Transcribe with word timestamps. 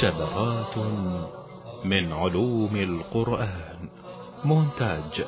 شذرات 0.00 0.78
من 1.84 2.12
علوم 2.12 2.76
القرآن 2.76 3.88
مونتاج 4.44 5.24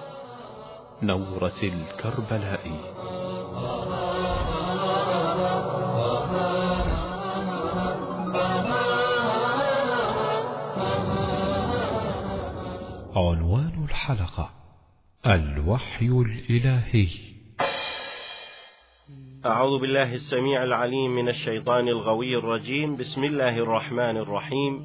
نورس 1.03 1.65
الكربلائي 1.65 2.81
عنوان 13.17 13.85
الحلقة 13.85 14.51
الوحي 15.27 16.07
الإلهي. 16.07 17.09
أعوذ 19.47 19.81
بالله 19.81 20.15
السميع 20.15 20.63
العليم 20.63 21.11
من 21.11 21.29
الشيطان 21.29 21.89
الغوي 21.89 22.37
الرجيم. 22.37 22.97
بسم 22.97 23.25
الله 23.25 23.59
الرحمن 23.59 24.17
الرحيم. 24.17 24.83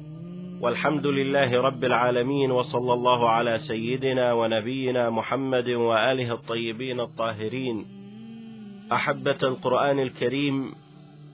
والحمد 0.60 1.06
لله 1.06 1.60
رب 1.60 1.84
العالمين 1.84 2.50
وصلى 2.50 2.92
الله 2.92 3.30
على 3.30 3.58
سيدنا 3.58 4.32
ونبينا 4.32 5.10
محمد 5.10 5.68
وآله 5.68 6.32
الطيبين 6.32 7.00
الطاهرين. 7.00 7.86
أحبة 8.92 9.38
القرآن 9.42 9.98
الكريم 9.98 10.72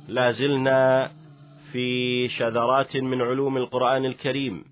لا 0.09 0.31
زلنا 0.31 1.11
في 1.73 2.29
شذرات 2.29 2.97
من 2.97 3.23
علوم 3.23 3.57
القرآن 3.57 4.05
الكريم. 4.05 4.65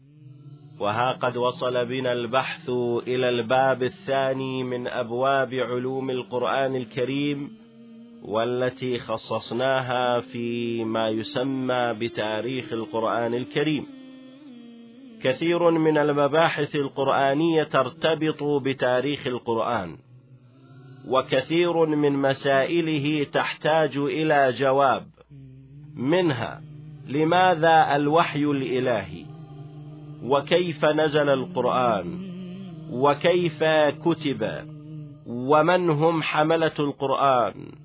وها 0.81 1.13
قد 1.13 1.37
وصل 1.37 1.87
بنا 1.87 2.13
البحث 2.13 2.71
إلى 3.07 3.29
الباب 3.29 3.83
الثاني 3.83 4.65
من 4.65 4.87
أبواب 4.87 5.55
علوم 5.55 6.11
القرآن 6.11 6.77
الكريم. 6.77 7.64
والتي 8.25 8.99
خصصناها 8.99 10.21
في 10.21 10.85
ما 10.85 11.09
يسمى 11.09 11.95
بتاريخ 12.01 12.73
القرآن 12.73 13.35
الكريم. 13.35 13.87
كثير 15.23 15.71
من 15.71 15.99
المباحث 15.99 16.77
القرآنية 16.77 17.65
ترتبط 17.65 18.43
بتاريخ 18.43 19.27
القرآن 19.27 19.97
وكثير 21.09 21.87
من 21.87 22.13
مسائله 22.13 23.25
تحتاج 23.25 23.97
إلى 23.97 24.53
جواب 24.53 25.07
منها 25.95 26.63
لماذا 27.09 27.97
الوحي 27.97 28.45
الإلهي؟ 28.45 29.25
وكيف 30.25 30.85
نزل 30.85 31.29
القرآن؟ 31.29 32.35
وكيف 32.91 33.65
كتب؟ 34.05 34.65
ومن 35.27 35.91
هم 35.91 36.23
حملة 36.23 36.73
القرآن؟ 36.79 37.84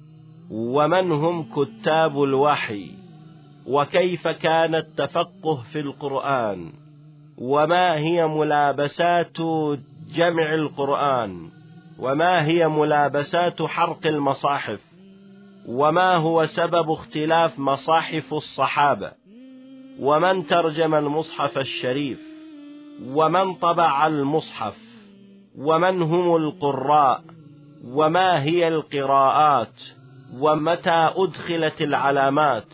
ومن 0.52 1.11
هم 1.11 1.44
كتاب 1.44 2.23
الوحي؟ 2.23 2.92
وكيف 3.67 4.28
كان 4.28 4.75
التفقه 4.75 5.55
في 5.72 5.80
القرآن؟ 5.80 6.71
وما 7.37 7.98
هي 7.98 8.27
ملابسات 8.27 9.38
جمع 10.15 10.54
القرآن؟ 10.54 11.49
وما 11.99 12.45
هي 12.45 12.67
ملابسات 12.67 13.61
حرق 13.61 14.08
المصاحف؟ 14.08 14.82
وما 15.67 16.15
هو 16.15 16.45
سبب 16.45 16.92
اختلاف 16.92 17.59
مصاحف 17.59 18.33
الصحابة؟ 18.33 19.11
ومن 19.99 20.45
ترجم 20.45 20.95
المصحف 20.95 21.58
الشريف؟ 21.58 22.20
ومن 23.05 23.54
طبع 23.54 24.08
المصحف؟ 24.08 24.77
ومن 25.58 26.02
هم 26.02 26.36
القراء؟ 26.36 27.23
وما 27.88 28.43
هي 28.43 28.67
القراءات؟ 28.67 29.98
ومتى 30.34 31.12
أدخلت 31.16 31.82
العلامات؟ 31.82 32.73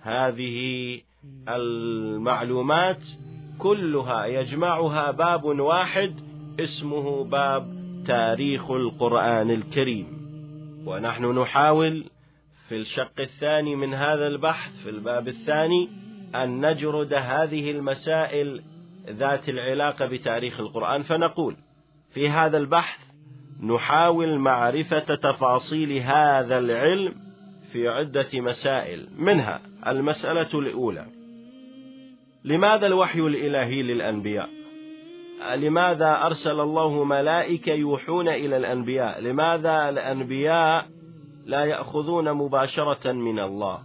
هذه 0.00 1.00
المعلومات 1.48 3.02
كلها 3.58 4.26
يجمعها 4.26 5.10
باب 5.10 5.44
واحد 5.44 6.20
اسمه 6.60 7.24
باب 7.24 7.84
تاريخ 8.06 8.70
القرآن 8.70 9.50
الكريم. 9.50 10.06
ونحن 10.86 11.38
نحاول 11.38 12.04
في 12.68 12.76
الشق 12.76 13.20
الثاني 13.20 13.76
من 13.76 13.94
هذا 13.94 14.26
البحث 14.26 14.82
في 14.82 14.90
الباب 14.90 15.28
الثاني 15.28 15.88
أن 16.34 16.70
نجرد 16.70 17.14
هذه 17.14 17.70
المسائل 17.70 18.62
ذات 19.08 19.48
العلاقة 19.48 20.06
بتاريخ 20.06 20.60
القرآن. 20.60 21.02
فنقول 21.02 21.56
في 22.10 22.28
هذا 22.28 22.56
البحث 22.58 23.13
نحاول 23.62 24.38
معرفة 24.38 25.14
تفاصيل 25.14 25.92
هذا 25.92 26.58
العلم 26.58 27.14
في 27.72 27.88
عدة 27.88 28.28
مسائل. 28.34 29.08
منها 29.18 29.60
المسألة 29.86 30.48
الأولى. 30.54 31.06
لماذا 32.44 32.86
الوحي 32.86 33.20
الإلهي 33.20 33.82
للأنبياء؟ 33.82 34.48
لماذا 35.54 36.22
أرسل 36.26 36.60
الله 36.60 37.04
ملائكة 37.04 37.72
يوحون 37.72 38.28
إلى 38.28 38.56
الأنبياء؟ 38.56 39.20
لماذا 39.20 39.88
الأنبياء 39.88 40.86
لا 41.46 41.64
يأخذون 41.64 42.32
مباشرة 42.32 43.12
من 43.12 43.38
الله؟ 43.38 43.78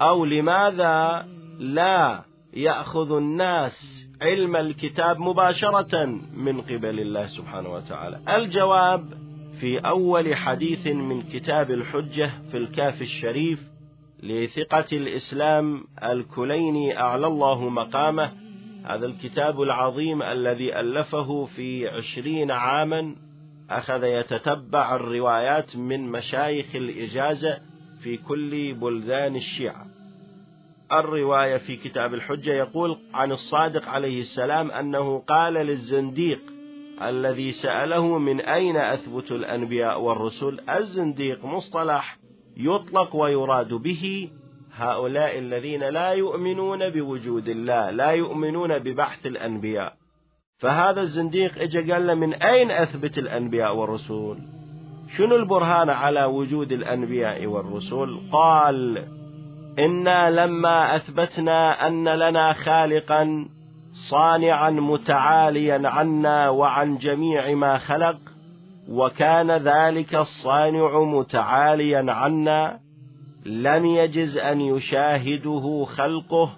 أو 0.00 0.24
لماذا 0.24 1.26
لا 1.58 2.29
يأخذ 2.54 3.16
الناس 3.16 4.08
علم 4.22 4.56
الكتاب 4.56 5.18
مباشرة 5.18 6.04
من 6.34 6.60
قبل 6.60 7.00
الله 7.00 7.26
سبحانه 7.26 7.72
وتعالى. 7.72 8.20
الجواب 8.36 9.14
في 9.60 9.78
أول 9.78 10.34
حديث 10.34 10.86
من 10.86 11.22
كتاب 11.22 11.70
الحجة 11.70 12.30
في 12.50 12.56
الكاف 12.56 13.02
الشريف 13.02 13.70
لثقة 14.22 14.86
الإسلام 14.92 15.84
الكليني 16.02 16.98
أعلى 16.98 17.26
الله 17.26 17.68
مقامه. 17.68 18.32
هذا 18.84 19.06
الكتاب 19.06 19.62
العظيم 19.62 20.22
الذي 20.22 20.80
ألفه 20.80 21.44
في 21.44 21.88
عشرين 21.88 22.50
عاما 22.50 23.16
أخذ 23.70 24.04
يتتبع 24.04 24.96
الروايات 24.96 25.76
من 25.76 26.10
مشايخ 26.12 26.66
الإجازة 26.74 27.58
في 28.02 28.16
كل 28.16 28.74
بلدان 28.74 29.36
الشيعة. 29.36 29.89
الرواية 30.92 31.56
في 31.56 31.76
كتاب 31.76 32.14
الحجة 32.14 32.50
يقول 32.50 32.98
عن 33.14 33.32
الصادق 33.32 33.88
عليه 33.88 34.20
السلام 34.20 34.70
أنه 34.70 35.18
قال 35.18 35.52
للزنديق 35.52 36.40
الذي 37.02 37.52
سأله 37.52 38.18
من 38.18 38.40
أين 38.40 38.76
أثبت 38.76 39.32
الأنبياء 39.32 40.00
والرسل؟ 40.00 40.60
الزنديق 40.70 41.44
مصطلح 41.44 42.18
يطلق 42.56 43.16
ويراد 43.16 43.74
به 43.74 44.30
هؤلاء 44.74 45.38
الذين 45.38 45.84
لا 45.84 46.10
يؤمنون 46.10 46.88
بوجود 46.88 47.48
الله 47.48 47.90
لا 47.90 48.10
يؤمنون 48.10 48.78
ببحث 48.78 49.26
الأنبياء. 49.26 49.96
فهذا 50.58 51.00
الزنديق 51.00 51.62
اجى 51.62 51.92
قال 51.92 52.06
له 52.06 52.14
من 52.14 52.34
أين 52.34 52.70
أثبت 52.70 53.18
الأنبياء 53.18 53.76
والرسل؟ 53.76 54.36
شنو 55.16 55.36
البرهان 55.36 55.90
على 55.90 56.24
وجود 56.24 56.72
الأنبياء 56.72 57.46
والرسل؟ 57.46 58.20
قال 58.32 59.04
إنا 59.78 60.30
لما 60.30 60.96
أثبتنا 60.96 61.86
أن 61.86 62.08
لنا 62.08 62.52
خالقا 62.52 63.48
صانعا 63.92 64.70
متعاليا 64.70 65.88
عنا 65.88 66.48
وعن 66.48 66.98
جميع 66.98 67.54
ما 67.54 67.78
خلق 67.78 68.16
وكان 68.88 69.50
ذلك 69.50 70.14
الصانع 70.14 71.00
متعاليا 71.00 72.12
عنا 72.12 72.80
لم 73.46 73.86
يجز 73.86 74.38
أن 74.38 74.60
يشاهده 74.60 75.84
خلقه 75.84 76.50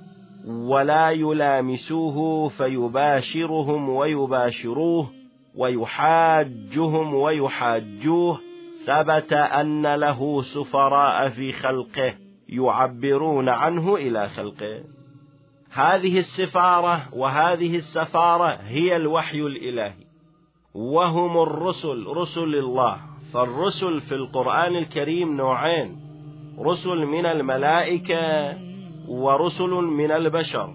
ولا 0.46 1.10
يلامسوه 1.10 2.48
فيباشرهم 2.48 3.88
ويباشروه 3.88 5.10
ويحاجهم 5.56 7.14
ويحاجوه 7.14 8.40
ثبت 8.86 9.32
أن 9.32 9.94
له 9.94 10.42
سفراء 10.42 11.28
في 11.28 11.52
خلقه. 11.52 12.14
يعبرون 12.52 13.48
عنه 13.48 13.96
إلى 13.96 14.28
خلقه. 14.28 14.84
هذه 15.70 16.18
السفارة 16.18 17.08
وهذه 17.12 17.76
السفارة 17.76 18.46
هي 18.46 18.96
الوحي 18.96 19.40
الإلهي. 19.40 20.04
وهم 20.74 21.42
الرسل 21.42 22.06
رسل 22.06 22.54
الله. 22.54 22.96
فالرسل 23.32 24.00
في 24.00 24.14
القرآن 24.14 24.76
الكريم 24.76 25.36
نوعين 25.36 26.00
رسل 26.58 26.96
من 27.06 27.26
الملائكة 27.26 28.56
ورسل 29.08 29.70
من 29.70 30.10
البشر. 30.10 30.74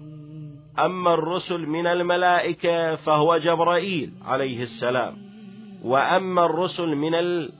أما 0.78 1.14
الرسل 1.14 1.66
من 1.66 1.86
الملائكة 1.86 2.94
فهو 2.94 3.36
جبرائيل 3.36 4.12
عليه 4.24 4.62
السلام. 4.62 5.28
وأما 5.84 6.44
الرسل 6.44 6.88
من 6.88 7.14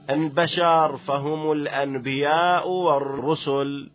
البشر 0.09 0.97
فهم 0.97 1.51
الأنبياء 1.51 2.69
والرسل. 2.69 3.89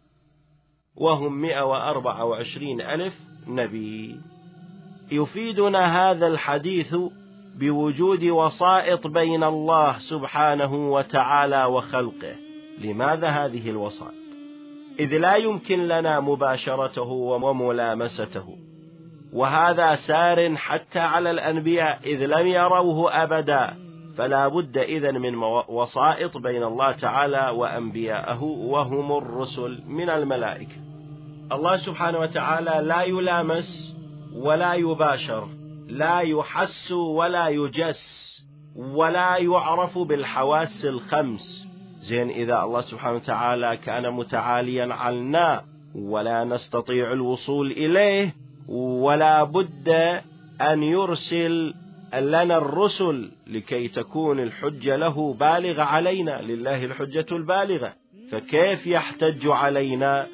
وهم 0.96 1.41
124 1.41 2.81
ألف 2.81 3.20
نبي. 3.49 4.17
يفيدنا 5.12 6.11
هذا 6.11 6.26
الحديث 6.26 6.96
بوجود 7.58 8.25
وسائط 8.25 9.06
بين 9.06 9.44
الله 9.44 9.99
سبحانه 9.99 10.93
وتعالى 10.93 11.64
وخلقه. 11.64 12.37
لماذا 12.79 13.29
هذه 13.29 13.70
الوسائط؟ 13.70 14.25
إذ 15.00 15.19
لا 15.19 15.37
يمكن 15.37 15.88
لنا 15.88 16.20
مباشرته 16.20 17.11
وملامسته. 17.11 18.56
وهذا 19.32 19.94
سار 19.94 20.56
حتى 20.56 20.99
على 20.99 21.31
الأنبياء 21.31 22.00
إذ 22.05 22.26
لم 22.26 22.47
يروه 22.47 23.23
أبدا. 23.23 23.76
فلا 24.16 24.49
بد 24.49 24.78
إذن 24.78 25.20
من 25.20 25.34
وسائط 25.69 26.37
بين 26.37 26.62
الله 26.62 26.93
تعالى 26.93 27.50
وأنبياءه 27.50 28.43
وهم 28.43 29.19
الرسل 29.19 29.82
من 29.88 30.11
الملائكة. 30.11 30.76
الله 31.52 31.76
سبحانه 31.76 32.19
وتعالى 32.19 32.87
لا 32.88 33.02
يلامس 33.02 33.96
ولا 34.34 34.75
يباشر 34.75 35.49
لا 35.88 36.20
يحس 36.20 36.93
ولا 36.93 37.49
يجس 37.49 38.34
ولا 38.76 39.37
يعرف 39.37 39.99
بالحواس 39.99 40.84
الخمس. 40.84 41.66
زين 41.99 42.31
إذا 42.31 42.62
الله 42.62 42.81
سبحانه 42.81 43.16
وتعالى 43.16 43.76
كان 43.76 44.11
متعاليا 44.11 44.94
عنا 44.94 45.64
ولا 45.94 46.44
نستطيع 46.44 47.12
الوصول 47.12 47.70
إليه 47.72 48.34
ولا 48.69 49.44
بد 49.44 49.88
أن 50.61 50.82
يرسل 50.82 51.75
لنا 52.20 52.58
الرسل 52.58 53.31
لكي 53.46 53.88
تكون 53.88 54.40
الحجة 54.40 54.96
له 54.96 55.34
بالغة 55.34 55.82
علينا 55.82 56.43
لله 56.43 56.84
الحجة 56.84 57.26
البالغة. 57.32 57.94
فكيف 58.31 58.87
يحتج 58.87 59.46
علينا؟ 59.46 60.26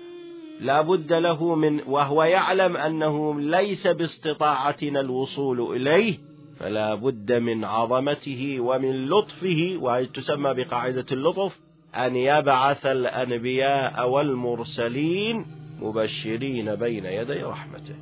لا 0.61 0.81
بد 0.81 1.13
له 1.13 1.55
من 1.55 1.81
وهو 1.87 2.23
يعلم 2.23 2.77
أنه 2.77 3.41
ليس 3.41 3.87
باستطاعتنا 3.87 5.01
الوصول 5.01 5.77
إليه 5.77 6.19
فلا 6.59 6.95
بد 6.95 7.33
من 7.33 7.65
عظمته 7.65 8.57
ومن 8.61 9.09
لطفه 9.09 9.77
وهي 9.81 10.07
تسمى 10.07 10.55
بقاعدة 10.55 11.07
اللطف 11.13 11.61
أن 11.95 12.17
يبعث 12.17 12.87
الأنبياء 12.87 14.09
والمرسلين 14.09 15.47
مبشرين 15.81 16.75
بين 16.75 17.05
يدي 17.05 17.43
رحمته. 17.43 17.95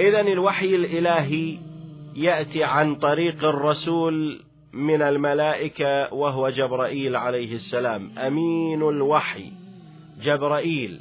إذا 0.00 0.20
الوحي 0.20 0.74
الإلهي 0.74 1.58
يأتي 2.18 2.64
عن 2.64 2.94
طريق 2.94 3.44
الرسول 3.44 4.40
من 4.72 5.02
الملائكة 5.02 6.14
وهو 6.14 6.48
جبرائيل 6.48 7.16
عليه 7.16 7.54
السلام. 7.54 8.10
أمين 8.18 8.82
الوحي. 8.82 9.52
جبرائيل. 10.22 11.00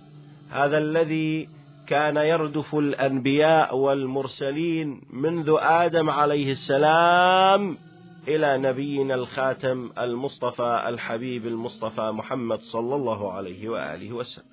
هذا 0.50 0.78
الذي 0.78 1.50
كان 1.88 2.18
يردف 2.18 2.76
الأنبياء 2.76 3.76
والمرسلين 3.76 5.02
منذ 5.10 5.56
آدم 5.60 6.10
عليه 6.10 6.52
السلام 6.52 7.78
إلى 8.28 8.58
نبينا 8.58 9.16
الخاتم 9.16 9.90
المصطفى 10.00 10.84
الحبيب 10.88 11.48
المصطفى 11.48 12.12
محمد 12.12 12.60
صلى 12.60 12.96
الله 12.96 13.32
عليه 13.32 13.70
وآله 13.70 14.14
وسلم. 14.14 14.46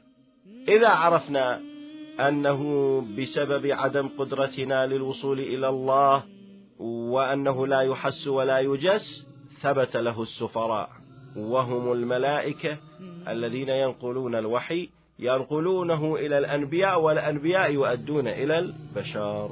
إذا 0.69 0.88
عرفنا 0.88 1.60
أنه 2.20 3.00
بسبب 3.19 3.67
عدم 3.67 4.08
قدرتنا 4.19 4.87
للوصول 4.87 5.40
إلى 5.40 5.69
الله 5.69 6.33
وأنه 6.78 7.66
لا 7.66 7.80
يحس 7.80 8.28
ولا 8.28 8.60
يجس 8.60 9.26
ثبت 9.60 9.96
له 9.96 10.22
السفراء. 10.22 10.90
وهم 11.36 11.92
الملائكة 11.92 12.78
الذين 13.28 13.68
ينقلون 13.68 14.34
الوحي 14.34 14.88
ينقلونه 15.18 16.16
إلى 16.16 16.38
الأنبياء 16.38 17.00
والأنبياء 17.00 17.72
يؤدون 17.72 18.28
إلى 18.28 18.58
البشر. 18.58 19.50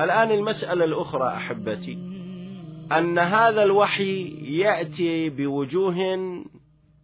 الآن 0.00 0.30
المسألة 0.30 0.84
الأخرى 0.84 1.28
أحبتي. 1.28 1.98
أن 2.92 3.18
هذا 3.18 3.62
الوحي 3.62 4.22
يأتي 4.58 5.30
بوجوه 5.30 6.18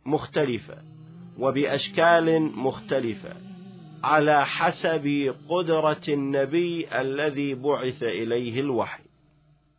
مختلفة 0.06 0.74
وبأشكال 1.38 2.42
مختلفة 2.42 3.32
على 4.04 4.46
حسب 4.46 5.34
قدرة 5.48 6.02
النبي 6.08 7.00
الذي 7.00 7.54
بعث 7.54 8.02
إليه 8.02 8.60
الوحي. 8.60 9.03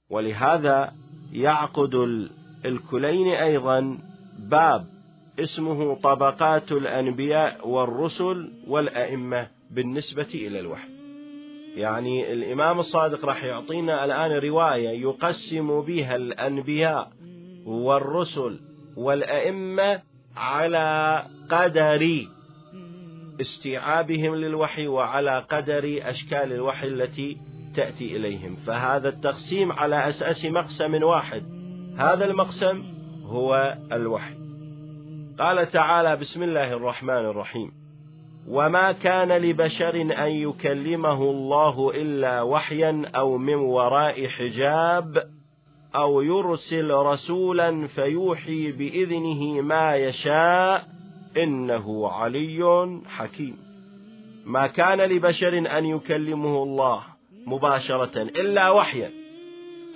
ولهذا 0.10 0.94
يعقد 1.34 1.96
الكلين 2.66 3.28
أيضا 3.28 3.98
باب 4.40 4.86
اسمه 5.40 5.96
طبقات 5.96 6.72
الأنبياء 6.72 7.68
والرسل 7.68 8.52
والأئمة 8.68 9.48
بالنسبة 9.72 10.28
إلى 10.34 10.60
الوحي. 10.60 10.90
يعني 11.76 12.34
الإمام 12.34 12.80
الصادق 12.80 13.26
راح 13.26 13.44
يعطينا 13.44 14.06
الآن 14.06 14.32
رواية 14.32 14.90
يقسم 14.90 15.82
بها 15.82 16.16
الأنبياء 16.16 17.12
والرسل 17.66 18.60
والأئمة 18.98 20.02
على 20.38 21.24
قدر 21.50 22.26
استيعابهم 23.42 24.36
للوحي 24.36 24.88
وعلى 24.88 25.46
قدر 25.50 26.00
أشكال 26.02 26.54
الوحي 26.54 26.88
التي 26.88 27.38
تأتي 27.76 28.16
إليهم. 28.16 28.56
فهذا 28.56 29.10
التقسيم 29.10 29.72
على 29.72 30.10
أساس 30.10 30.46
مقسم 30.46 31.04
واحد. 31.04 31.44
هذا 31.98 32.26
المقسم 32.26 32.84
هو 33.26 33.78
الوحي. 33.92 34.34
قال 35.40 35.68
تعالى 35.68 36.16
بسم 36.16 36.44
الله 36.44 36.74
الرحمن 36.74 37.26
الرحيم. 37.26 37.72
وما 38.48 38.92
كان 38.92 39.32
لبشر 39.32 40.02
أن 40.02 40.32
يكلمه 40.32 41.22
الله 41.24 41.92
إلا 41.96 42.42
وحيا 42.42 43.12
أو 43.16 43.38
من 43.38 43.56
وراء 43.56 44.28
حجاب 44.28 45.24
أو 45.96 46.22
يرسل 46.22 46.92
رسولا 46.92 47.88
فيوحي 47.88 48.72
بإذنه 48.72 49.62
ما 49.62 49.96
يشاء 49.96 50.88
إنه 51.38 52.08
علي 52.08 53.02
حكيم. 53.06 53.58
ما 54.46 54.68
كان 54.68 55.02
لبشر 55.02 55.78
أن 55.78 55.86
يكلمه 55.86 56.64
الله 56.64 57.15
مباشرة 57.46 58.22
إلا 58.22 58.70
وحيا 58.70 59.12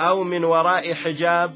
أو 0.02 0.24
من 0.24 0.44
وراء 0.44 0.94
حجاب 0.94 1.56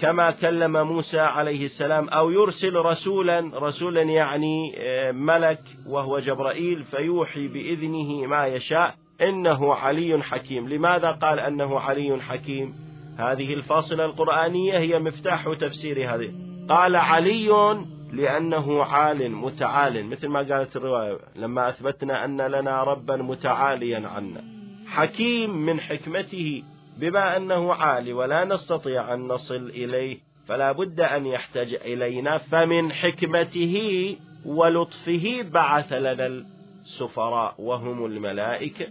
كما 0.00 0.30
كلم 0.30 0.86
موسى 0.86 1.20
عليه 1.20 1.64
السلام 1.64 2.08
أو 2.08 2.30
يرسل 2.30 2.76
رسولا 2.76 3.50
رسولا 3.54 4.02
يعني 4.02 4.74
آه، 4.78 5.12
ملك 5.12 5.60
وهو 5.86 6.18
جبرائيل 6.18 6.84
فيوحي 6.84 7.48
بإذنه 7.48 8.26
ما 8.26 8.46
يشاء 8.46 8.94
إنه 9.20 9.74
علي 9.74 10.22
حكيم. 10.22 10.68
لماذا 10.68 11.10
قال 11.10 11.40
أنه 11.40 11.80
علي 11.80 12.22
حكيم؟ 12.22 12.74
هذه 13.18 13.54
الفاصلة 13.54 14.04
القرآنية 14.04 14.78
هي 14.78 14.98
مفتاح 14.98 15.52
تفسير 15.60 16.14
هذه. 16.14 16.32
قال 16.68 16.96
علي 16.96 17.76
لأنه 18.12 18.84
عال 18.84 19.32
متعال 19.32 20.06
مثل 20.06 20.28
ما 20.28 20.38
قالت 20.38 20.76
الرواية 20.76 21.18
لما 21.36 21.68
أثبتنا 21.68 22.24
أن 22.24 22.40
لنا 22.40 22.82
ربا 22.82 23.16
متعاليا 23.16 24.08
عنا. 24.08 24.61
حكيم 24.92 25.56
من 25.56 25.80
حكمته 25.80 26.62
بما 26.98 27.36
أنه 27.36 27.74
عالي 27.74 28.12
ولا 28.12 28.44
نستطيع 28.44 29.14
أن 29.14 29.28
نصل 29.28 29.70
إليه 29.70 30.18
فلا 30.46 30.72
بد 30.72 31.00
أن 31.00 31.26
يحتاج 31.26 31.74
إلينا 31.74 32.38
فمن 32.38 32.92
حكمته 32.92 34.16
ولطفه 34.46 35.44
بعث 35.52 35.92
لنا 35.92 36.26
السفراء 36.26 37.54
وهم 37.58 38.06
الملائكة 38.06 38.86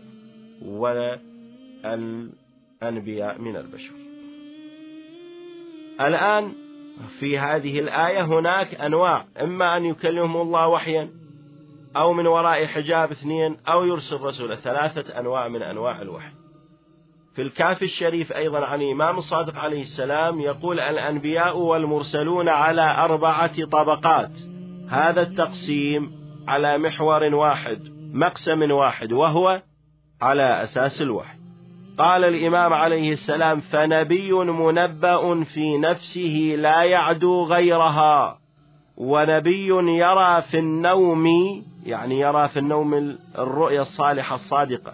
والأنبياء 0.65 1.21
من 3.41 3.55
البشر. 3.55 3.93
الآن 6.01 6.53
في 7.19 7.37
هذه 7.37 7.79
الآية 7.79 8.21
هناك 8.21 8.75
أنواع 8.75 9.25
إما 9.41 9.77
أن 9.77 9.85
يكلمهم 9.85 10.41
الله 10.41 10.67
وحيا 10.67 11.09
أو 11.95 12.13
من 12.13 12.27
وراء 12.27 12.65
حجاب 12.65 13.11
اثنين 13.11 13.57
أو 13.67 13.85
يرسل 13.85 14.21
رسوله 14.21 14.55
ثلاثة 14.55 15.19
أنواع 15.19 15.47
من 15.47 15.61
أنواع 15.61 16.01
الوحي. 16.01 16.31
في 17.35 17.41
الكافي 17.41 17.85
الشريف 17.85 18.33
أيضا 18.33 18.65
عن 18.65 18.81
الإمام 18.81 19.17
الصادق 19.17 19.57
عليه 19.57 19.81
السلام 19.81 20.39
يقول 20.39 20.79
الأنبياء 20.79 21.57
والمرسلون 21.57 22.49
على 22.49 22.95
أربعة 22.97 23.65
طبقات. 23.65 24.39
هذا 24.89 25.21
التقسيم 25.21 26.11
على 26.47 26.77
محور 26.77 27.23
واحد 27.35 27.79
مقسم 28.13 28.71
واحد 28.71 29.13
وهو 29.13 29.61
على 30.21 30.63
أساس 30.63 31.01
الوحي. 31.01 31.37
قال 31.97 32.23
الإمام 32.23 32.73
عليه 32.73 33.11
السلام 33.11 33.59
فنبي 33.59 34.33
منبأ 34.33 35.43
في 35.43 35.77
نفسه 35.77 36.55
لا 36.57 36.83
يعدو 36.83 37.43
غيرها 37.43 38.39
ونبي 38.97 39.67
يرى 39.97 40.41
في 40.41 40.59
النوم 40.59 41.27
يعني 41.85 42.19
يرى 42.19 42.47
في 42.47 42.59
النوم 42.59 43.17
الرؤيا 43.37 43.81
الصالحة 43.81 44.35
الصادقة 44.35 44.93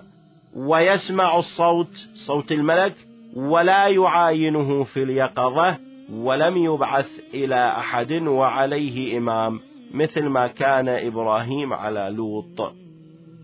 ويسمع 0.56 1.38
الصوت 1.38 2.10
صوت 2.14 2.52
الملك 2.52 2.94
ولا 3.36 3.88
يعاينه 3.88 4.84
في 4.84 5.04
اليقظة 5.04 5.78
ولم 6.14 6.58
يبعث 6.58 7.10
إلى 7.34 7.70
أحد 7.78 8.12
وعليه 8.12 9.18
إمام 9.18 9.60
مثل 9.94 10.24
ما 10.24 10.48
كان 10.48 10.90
إبراهيم 10.90 11.74
على 11.74 12.10
لوط. 12.16 12.74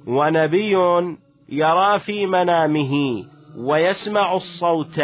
ونبي 0.07 0.71
يرى 1.49 1.99
في 1.99 2.25
منامه 2.25 3.23
ويسمع 3.57 4.33
الصوت 4.33 5.01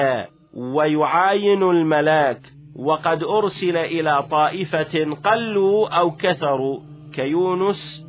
ويعاين 0.53 1.63
الملاك 1.63 2.41
وقد 2.75 3.23
أرسل 3.23 3.77
إلى 3.77 4.23
طائفة 4.31 5.15
قلوا 5.25 5.89
أو 5.89 6.11
كثروا 6.11 6.79
كيونس 7.13 8.08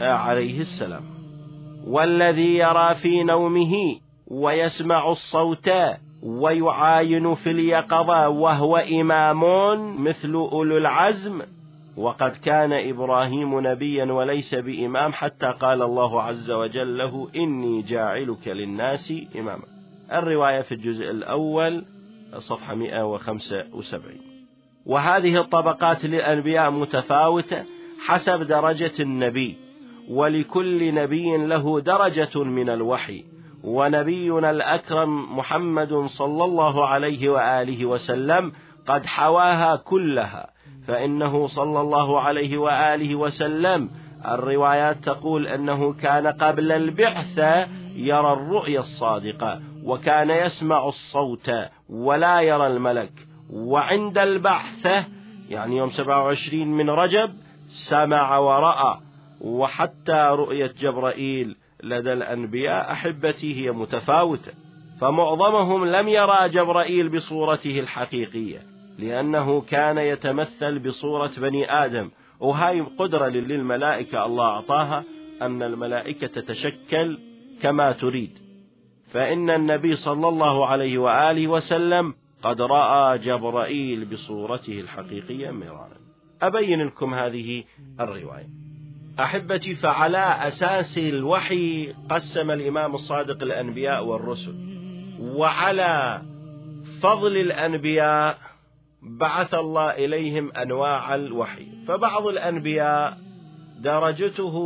عليه 0.00 0.60
السلام. 0.60 1.02
والذي 1.86 2.56
يرى 2.56 2.94
في 2.94 3.24
نومه 3.24 3.96
ويسمع 4.26 5.10
الصوت 5.10 5.70
ويعاين 6.22 7.34
في 7.34 7.50
اليقظة 7.50 8.28
وهو 8.28 8.76
إمام 8.76 9.42
مثل 10.04 10.34
أولو 10.34 10.76
العزم. 10.76 11.42
وقد 11.96 12.30
كان 12.30 12.72
إبراهيم 12.72 13.60
نبيا 13.66 14.04
وليس 14.04 14.54
بإمام 14.54 15.12
حتى 15.12 15.46
قال 15.46 15.82
الله 15.82 16.22
عز 16.22 16.50
وجل 16.50 16.98
له 16.98 17.28
إني 17.36 17.82
جاعلك 17.82 18.48
للناس 18.48 19.14
إماما. 19.38 19.64
الرواية 20.12 20.60
في 20.60 20.72
الجزء 20.74 21.10
الأول 21.10 21.84
صفحة 22.38 22.74
175 22.74 24.02
وهذه 24.86 25.40
الطبقات 25.40 26.04
للأنبياء 26.04 26.70
متفاوتة 26.70 27.64
حسب 28.06 28.42
درجة 28.42 28.92
النبي. 29.00 29.69
ولكل 30.10 30.94
نبي 30.94 31.36
له 31.36 31.80
درجة 31.80 32.44
من 32.44 32.70
الوحي 32.70 33.24
ونبينا 33.64 34.50
الأكرم 34.50 35.38
محمد 35.38 35.94
صلى 35.94 36.44
الله 36.44 36.86
عليه 36.86 37.28
وآله 37.28 37.86
وسلم 37.86 38.52
قد 38.86 39.06
حواها 39.06 39.76
كلها 39.76 40.50
فإنه 40.86 41.46
صلى 41.46 41.80
الله 41.80 42.20
عليه 42.20 42.58
وآله 42.58 43.14
وسلم 43.14 43.90
الروايات 44.28 44.96
تقول 45.04 45.46
أنه 45.46 45.92
كان 45.92 46.26
قبل 46.26 46.72
البعثة 46.72 47.66
يرى 47.94 48.32
الرؤيا 48.32 48.80
الصادقة 48.80 49.60
وكان 49.84 50.30
يسمع 50.30 50.88
الصوت 50.88 51.50
ولا 51.88 52.40
يرى 52.40 52.66
الملك 52.66 53.12
وعند 53.50 54.18
البعثة 54.18 55.04
يعني 55.48 55.76
يوم 55.76 55.90
27 55.90 56.66
من 56.68 56.90
رجب 56.90 57.30
سمع 57.68 58.38
ورأى 58.38 59.09
وحتى 59.40 60.28
رؤية 60.30 60.74
جبرائيل 60.80 61.56
لدى 61.82 62.12
الأنبياء 62.12 62.92
أحبتي 62.92 63.56
هي 63.56 63.72
متفاوتة 63.72 64.52
فمعظمهم 65.00 65.86
لم 65.86 66.08
يرى 66.08 66.48
جبرائيل 66.48 67.08
بصورته 67.08 67.80
الحقيقية 67.80 68.70
لأنه 69.00 69.60
كان 69.60 69.98
يتمثل 69.98 70.78
بصورة 70.78 71.30
بني 71.38 71.72
آدم. 71.72 72.10
وهاي 72.40 72.80
قدرة 72.80 73.28
للملائكة 73.28 74.26
الله 74.26 74.44
أعطاها 74.44 75.04
أن 75.42 75.62
الملائكة 75.62 76.26
تتشكل 76.26 77.18
كما 77.62 77.92
تريد. 77.92 78.38
فإن 79.08 79.50
النبي 79.50 79.96
صلى 79.96 80.28
الله 80.28 80.66
عليه 80.66 80.98
وآله 80.98 81.48
وسلم 81.48 82.14
قد 82.42 82.60
رأى 82.60 83.18
جبرائيل 83.18 84.04
بصورته 84.04 84.80
الحقيقية 84.80 85.50
مرارا. 85.50 86.00
أبين 86.42 86.82
لكم 86.82 87.14
هذه 87.14 87.64
الرواية. 88.00 88.69
أحبتي 89.22 89.74
فعلى 89.74 90.18
أساس 90.18 90.98
الوحي 90.98 91.94
قسم 92.10 92.50
الإمام 92.50 92.94
الصادق 92.94 93.42
الأنبياء 93.42 94.04
والرسل. 94.04 94.54
وعلى 95.20 96.22
فضل 97.02 97.36
الأنبياء 97.36 98.38
بعث 99.02 99.54
الله 99.54 99.90
إليهم 99.90 100.52
أنواع 100.52 101.14
الوحي. 101.14 101.66
فبعض 101.88 102.26
الأنبياء 102.26 103.18
درجته 103.78 104.56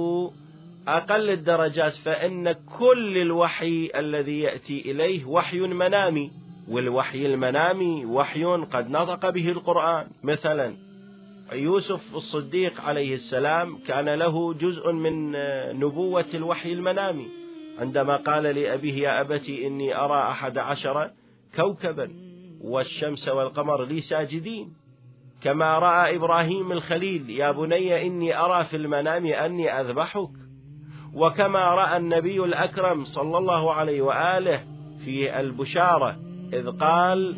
أقل 0.88 1.30
الدرجات 1.30 1.92
فإن 1.92 2.52
كل 2.52 3.18
الوحي 3.18 3.90
الذي 3.94 4.40
يأتي 4.40 4.90
إليه 4.90 5.24
وحي 5.24 5.60
منامي. 5.60 6.30
والوحي 6.68 7.26
المنامي 7.26 8.04
وحي 8.04 8.44
قد 8.44 8.90
نطق 8.90 9.30
به 9.30 9.48
القرآن. 9.48 10.06
مثلا 10.22 10.93
يوسف 11.52 12.14
الصديق 12.14 12.80
عليه 12.80 13.14
السلام 13.14 13.78
كان 13.86 14.08
له 14.08 14.54
جزء 14.54 14.92
من 14.92 15.32
نبوة 15.80 16.26
الوحي 16.34 16.72
المنامي. 16.72 17.28
عندما 17.78 18.16
قال 18.16 18.42
لأبيه 18.42 18.94
يا 18.94 19.20
أبتي 19.20 19.66
إني 19.66 19.96
أرى 19.96 20.30
أحد 20.30 20.58
عشر 20.58 21.10
كوكبا 21.56 22.10
والشمس 22.60 23.28
والقمر 23.28 23.84
لي 23.84 24.00
ساجدين. 24.00 24.72
كما 25.40 25.78
رأى 25.78 26.16
إبراهيم 26.16 26.72
الخليل 26.72 27.30
يا 27.30 27.50
بني 27.50 28.06
إني 28.06 28.38
أرى 28.38 28.64
في 28.64 28.76
المنام 28.76 29.26
أني 29.26 29.80
أذبحك. 29.80 30.30
وكما 31.14 31.74
رأى 31.74 31.96
النبي 31.96 32.44
الأكرم 32.44 33.04
صلى 33.04 33.38
الله 33.38 33.74
عليه 33.74 34.02
وآله 34.02 34.64
في 35.04 35.40
البشارة 35.40 36.16
إذ 36.52 36.70
قال 36.70 37.36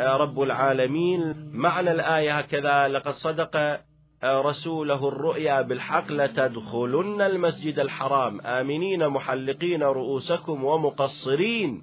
رب 0.00 0.42
العالمين. 0.42 1.50
معنى 1.52 1.92
الآية 1.92 2.38
هكذا 2.38 2.88
لقد 2.88 3.12
صدق 3.12 3.80
رسوله 4.24 5.08
الرؤيا 5.08 5.62
بالحق 5.62 6.12
لتدخلن 6.12 7.20
المسجد 7.20 7.78
الحرام. 7.78 8.40
آمنين 8.40 9.08
محلقين 9.08 9.82
رؤوسكم 9.82 10.64
ومقصرين. 10.64 11.82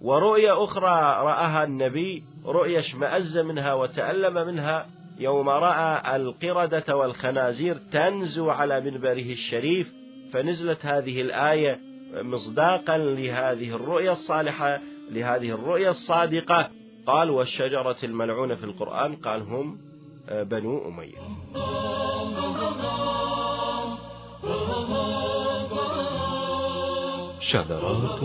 ورؤيا 0.00 0.64
أخرى 0.64 1.24
رآها 1.26 1.64
النبي 1.64 2.22
رؤيا 2.46 2.78
اشمأز 2.78 3.38
منها 3.38 3.74
وتألم 3.74 4.34
منها 4.46 4.86
يوم 5.18 5.48
رأى 5.48 6.16
القردة 6.16 6.96
والخنازير 6.96 7.76
تنزو 7.92 8.50
على 8.50 8.80
منبره 8.80 9.32
الشريف. 9.32 9.92
فنزلت 10.32 10.86
هذه 10.86 11.20
الآية 11.20 11.80
مصداقا 12.14 12.98
لهذه 12.98 13.70
الرؤيا 13.76 14.12
الصالحة 14.12 14.80
لهذه 15.10 15.50
الرؤيا 15.50 15.90
الصادقة. 15.90 16.70
قال 17.06 17.30
والشجرة 17.30 17.96
الملعونة 18.02 18.54
في 18.54 18.64
القرآن 18.64 19.16
قال 19.16 19.42
هم 19.42 19.78
بنو 20.30 20.88
أمية. 20.88 21.18
شذرات 27.40 28.22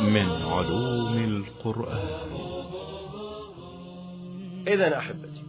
من 0.00 0.28
علوم 0.42 1.16
القرآن. 1.18 2.08
إذا 4.68 4.98
أحبتي 4.98 5.42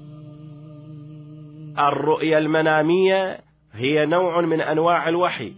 الرؤيا 1.80 2.38
المنامية 2.38 3.40
هي 3.74 4.06
نوع 4.06 4.42
من 4.42 4.62
أنواع 4.62 5.10
الوحي 5.10 5.54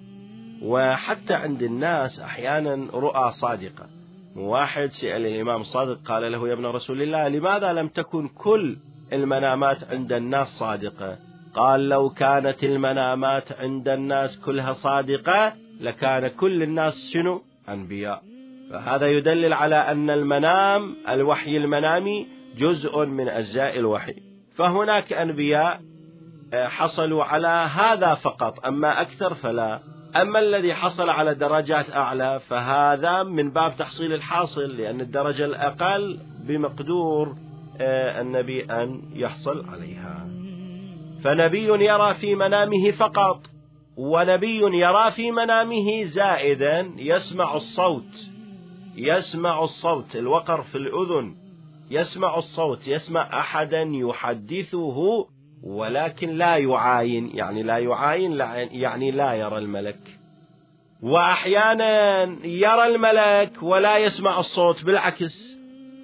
وحتى 0.62 1.34
عند 1.34 1.64
الناس 1.64 2.20
أحيانا 2.20 2.92
رؤى 2.94 3.32
صادقة. 3.32 3.99
واحد 4.36 4.92
سأل 4.92 5.26
الإمام 5.26 5.62
الصادق 5.62 6.00
قال 6.06 6.32
له 6.32 6.48
يا 6.48 6.54
ابن 6.54 6.66
رسول 6.66 7.02
الله 7.02 7.28
لماذا 7.28 7.74
لم 7.74 7.88
تكن 7.88 8.28
كل 8.28 8.78
المنامات 9.14 9.84
عند 9.84 10.14
الناس 10.14 10.48
صادقة؟ 10.48 11.18
قال 11.54 11.90
لو 11.90 12.10
كانت 12.10 12.64
المنامات 12.64 13.52
عند 13.52 13.90
الناس 13.90 14.40
كلها 14.40 14.74
صادقة 14.74 15.54
لكان 15.80 16.28
كل 16.28 16.64
الناس 16.64 17.10
شنو؟ 17.14 17.42
أنبياء. 17.70 18.24
فهذا 18.72 19.08
يدلل 19.08 19.54
على 19.54 19.76
أن 19.76 20.10
المنام 20.10 20.96
الوحي 21.10 21.58
المنامي 21.58 22.28
جزء 22.58 23.06
من 23.06 23.30
أجزاء 23.30 23.80
الوحي. 23.80 24.16
فهناك 24.56 25.14
أنبياء 25.14 25.82
حصلوا 26.54 27.24
على 27.24 27.70
هذا 27.74 28.14
فقط 28.14 28.66
أما 28.66 29.02
أكثر 29.02 29.34
فلا. 29.34 29.80
أما 30.16 30.40
الذي 30.40 30.74
حصل 30.74 31.10
على 31.10 31.36
درجات 31.36 31.90
أعلى 31.90 32.40
فهذا 32.40 33.24
من 33.24 33.52
باب 33.52 33.76
تحصيل 33.76 34.14
الحاصل 34.14 34.78
لأن 34.78 35.02
الدرجة 35.02 35.46
الأقل 35.46 36.20
بمقدور 36.48 37.36
النبي 38.22 38.64
أن 38.64 39.02
يحصل 39.14 39.70
عليها. 39.70 40.28
فنبي 41.24 41.86
يرى 41.86 42.14
في 42.14 42.36
منامه 42.36 42.92
فقط 42.92 43.42
ونبي 43.98 44.62
يرى 44.62 45.12
في 45.12 45.32
منامه 45.32 46.04
زائدا 46.04 46.92
يسمع 46.98 47.56
الصوت 47.56 48.30
يسمع 48.96 49.64
الصوت 49.64 50.16
الوقر 50.16 50.62
في 50.62 50.78
الأذن 50.78 51.36
يسمع 51.90 52.38
الصوت 52.38 52.88
يسمع 52.88 53.40
أحدا 53.40 53.82
يحدثه 53.82 55.28
ولكن 55.64 56.30
لا 56.30 56.58
يعاين 56.58 57.32
يعني 57.34 57.64
لا 57.64 57.78
يعاين 57.78 58.32
يعني 58.72 59.12
لا 59.12 59.34
يرى 59.34 59.58
الملك. 59.58 60.00
وأحيانا 61.02 62.24
يرى 62.46 62.86
الملك 62.88 63.64
ولا 63.64 63.98
يسمع 63.98 64.40
الصوت 64.40 64.86
بالعكس. 64.86 65.58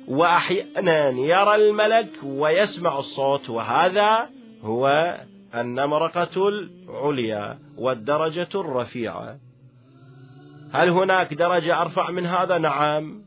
وأحيانا 0.07 1.09
يرى 1.09 1.55
الملك 1.55 2.11
ويسمع 2.23 2.99
الصوت 2.99 3.49
وهذا 3.49 4.29
هو 4.63 5.15
النمرقة 5.55 6.47
العليا 6.47 7.59
والدرجة 7.77 8.49
الرفيعة. 8.55 9.37
هل 10.73 10.89
هناك 10.89 11.33
درجة 11.33 11.81
أرفع 11.81 12.11
من 12.11 12.25
هذا؟ 12.25 12.57
نعم. 12.57 13.21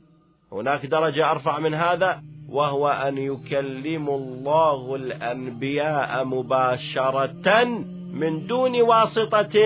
هناك 0.53 0.87
درجة 0.87 1.31
أرفع 1.31 1.59
من 1.59 1.75
هذا؟ 1.75 2.23
وهو 2.49 2.89
أن 2.89 3.19
يكلم 3.19 4.09
الله 4.09 4.95
الأنبياء 4.95 6.25
مباشرة 6.25 7.65
من 8.13 8.47
دون 8.47 8.83
واسطة 8.83 9.57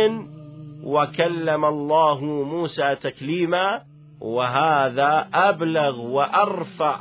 وكلم 0.84 1.64
الله 1.64 2.20
موسى 2.24 2.94
تكليما 2.94 3.82
وهذا 4.20 5.28
أبلغ 5.34 6.00
وأرفع 6.00 6.96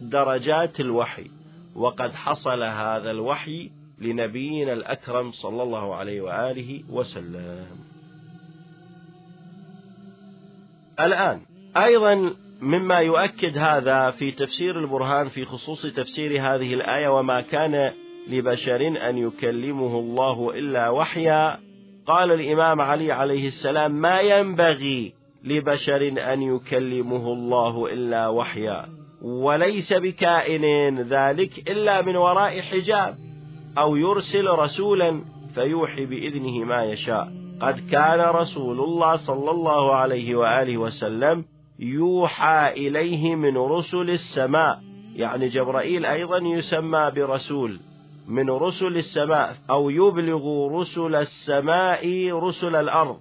درجات 0.00 0.80
الوحي. 0.80 1.30
وقد 1.74 2.12
حصل 2.14 2.62
هذا 2.62 3.10
الوحي 3.10 3.70
لنبينا 3.98 4.72
الأكرم 4.72 5.30
صلى 5.30 5.62
الله 5.62 5.94
عليه 5.94 6.20
وآله 6.20 6.82
وسلم. 6.90 7.66
الآن 11.00 11.40
أيضا 11.76 12.34
مما 12.60 12.98
يؤكد 12.98 13.58
هذا 13.58 14.10
في 14.10 14.30
تفسير 14.30 14.80
البرهان 14.80 15.28
في 15.28 15.44
خصوص 15.44 15.86
تفسير 15.86 16.30
هذه 16.32 16.74
الآية 16.74 17.08
وما 17.08 17.40
كان 17.40 17.92
لبشر 18.28 18.86
أن 19.08 19.18
يكلمه 19.18 19.98
الله 19.98 20.50
إلا 20.50 20.88
وحيا. 20.88 21.58
قال 22.06 22.32
الإمام 22.32 22.80
علي 22.80 23.12
عليه 23.12 23.46
السلام 23.46 23.92
ما 23.92 24.20
ينبغي 24.20 25.12
لبشر 25.44 26.12
أن 26.32 26.42
يكلمه 26.42 27.32
الله 27.32 27.92
إلا 27.92 28.28
وحيا 28.28 28.86
وليس 29.22 29.92
بكائن 29.92 30.96
ذلك 31.00 31.70
إلا 31.70 32.02
من 32.02 32.16
وراء 32.16 32.60
حجاب 32.60 33.16
أو 33.78 33.96
يرسل 33.96 34.46
رسولا 34.46 35.20
فيوحي 35.54 36.06
بإذنه 36.06 36.64
ما 36.64 36.84
يشاء. 36.84 37.32
قد 37.60 37.90
كان 37.90 38.20
رسول 38.20 38.80
الله 38.80 39.16
صلى 39.16 39.50
الله 39.50 39.94
عليه 39.94 40.36
وآله 40.36 40.76
وسلم 40.76 41.44
يوحى 41.78 42.72
إليه 42.72 43.34
من 43.34 43.56
رسل 43.56 44.10
السماء. 44.10 44.82
يعني 45.16 45.48
جبرائيل 45.48 46.06
أيضا 46.06 46.38
يسمى 46.38 47.10
برسول 47.16 47.80
من 48.28 48.50
رسل 48.50 48.96
السماء 48.96 49.56
أو 49.70 49.90
يبلغ 49.90 50.68
رسل 50.80 51.14
السماء 51.14 52.32
رسل 52.32 52.76
الأرض. 52.76 53.20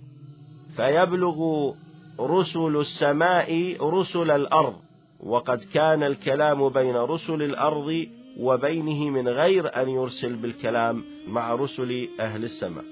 فيبلغ 0.75 1.71
رسل 2.19 2.77
السماء 2.77 3.77
رسل 3.81 4.31
الأرض. 4.31 4.75
وقد 5.19 5.59
كان 5.73 6.03
الكلام 6.03 6.69
بين 6.69 6.95
رسل 6.95 7.43
الأرض 7.43 8.07
وبينه 8.39 9.09
من 9.09 9.27
غير 9.27 9.81
أن 9.81 9.89
يرسل 9.89 10.35
بالكلام 10.35 11.03
مع 11.27 11.55
رسل 11.55 12.09
أهل 12.19 12.43
السماء. 12.43 12.83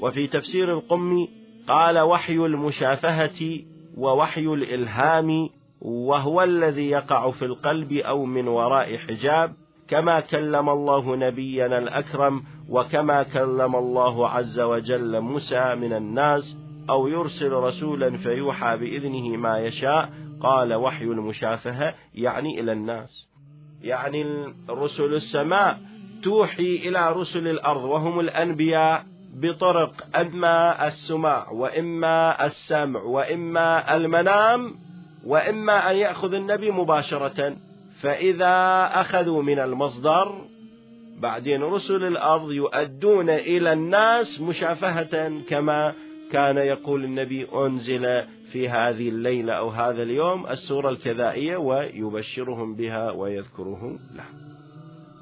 وفي 0.00 0.26
تفسير 0.26 0.72
القمي 0.72 1.28
قال 1.68 1.98
وحي 1.98 2.36
المشافهة 2.36 3.60
ووحي 3.98 4.46
الإلهام 4.46 5.48
وهو 5.80 6.42
الذي 6.42 6.90
يقع 6.90 7.30
في 7.30 7.44
القلب 7.44 7.92
أو 7.92 8.24
من 8.24 8.48
وراء 8.48 8.96
حجاب 8.96 9.54
كما 9.88 10.20
كلم 10.20 10.68
الله 10.68 11.16
نبينا 11.16 11.78
الأكرم 11.78 12.42
وكما 12.68 13.22
كلم 13.22 13.76
الله 13.76 14.28
عز 14.28 14.60
وجل 14.60 15.20
موسى 15.20 15.74
من 15.74 15.92
الناس 15.92 16.56
أو 16.90 17.08
يرسل 17.08 17.52
رسولا 17.52 18.16
فيوحى 18.16 18.76
بإذنه 18.76 19.36
ما 19.36 19.58
يشاء 19.58 20.10
قال 20.40 20.74
وحي 20.74 21.04
المشافهة 21.04 21.94
يعني 22.14 22.60
إلى 22.60 22.72
الناس. 22.72 23.28
يعني 23.82 24.24
رسل 24.70 25.14
السماء 25.14 25.80
توحي 26.22 26.76
إلى 26.76 27.12
رسل 27.12 27.48
الأرض 27.48 27.84
وهم 27.84 28.20
الأنبياء. 28.20 29.06
بطرق 29.34 30.16
إما 30.16 30.86
السماع 30.86 31.50
وإما 31.50 32.46
السمع 32.46 33.02
وإما 33.02 33.96
المنام 33.96 34.74
وإما 35.26 35.90
أن 35.90 35.96
يأخذ 35.96 36.34
النبي 36.34 36.70
مباشرة. 36.70 37.56
فإذا 38.00 38.84
أخذوا 39.00 39.42
من 39.42 39.58
المصدر 39.58 40.44
بعدين 41.18 41.62
رسل 41.62 42.04
الأرض 42.04 42.52
يؤدون 42.52 43.30
إلى 43.30 43.72
الناس 43.72 44.40
مشافهة 44.40 45.42
كما 45.48 45.94
كان 46.32 46.56
يقول 46.56 47.04
النبي 47.04 47.46
أنزل 47.54 48.24
في 48.52 48.68
هذه 48.68 49.08
الليلة 49.08 49.52
أو 49.52 49.68
هذا 49.68 50.02
اليوم 50.02 50.46
السورة 50.46 50.90
الكذائية 50.90 51.56
ويبشرهم 51.56 52.74
بها 52.74 53.10
ويذكرهم 53.10 53.98
له. 54.14 54.24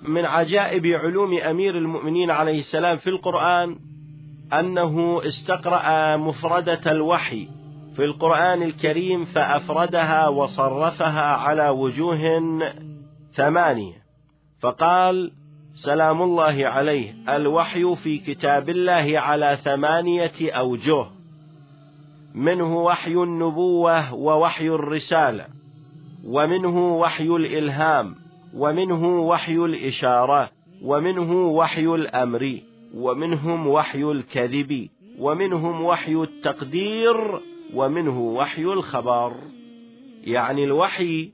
من 0.02 0.24
عجائب 0.24 0.87
علوم 0.87 1.38
أمير 1.38 1.78
المؤمنين 1.78 2.31
عليه 2.31 2.59
السلام 2.59 2.96
في 2.96 3.11
القرآن 3.11 3.78
أنه 4.52 5.20
استقرأ 5.26 6.16
مفردة 6.16 6.80
الوحي 6.87 7.48
في 7.96 8.04
القرآن 8.04 8.62
الكريم 8.62 9.24
فأفردها 9.24 10.28
وصرفها 10.28 11.37
على 11.37 11.68
وجوه 11.68 12.40
ثمانية. 13.35 14.06
فقال 14.61 15.32
سلام 15.74 16.22
الله 16.22 16.66
عليه 16.66 17.14
الوحي 17.28 17.96
في 17.96 18.18
كتاب 18.18 18.68
الله 18.68 19.18
على 19.18 19.59
ثمانية 19.62 20.32
أوجه. 20.42 21.06
منه 22.35 22.76
وحي 22.76 23.14
النبوة 23.14 24.14
ووحي 24.14 24.68
الرسالة 24.68 25.46
ومنه 26.24 26.96
وحي 26.96 27.26
الإلهام 27.28 28.14
ومنه 28.54 29.20
وحي 29.20 29.56
الإشارة 29.56 30.50
ومنه 30.82 31.32
وحي 31.32 31.87
الأمر. 31.87 32.61
ومنهم 32.96 33.66
وحي 33.66 34.02
الكذب 34.02 34.88
ومنهم 35.18 35.85
وحي 35.85 36.14
التقدير 36.14 37.40
ومنه 37.74 38.20
وحي 38.20 38.62
الخبر. 38.62 39.32
يعني 40.24 40.64
الوحي 40.64 41.32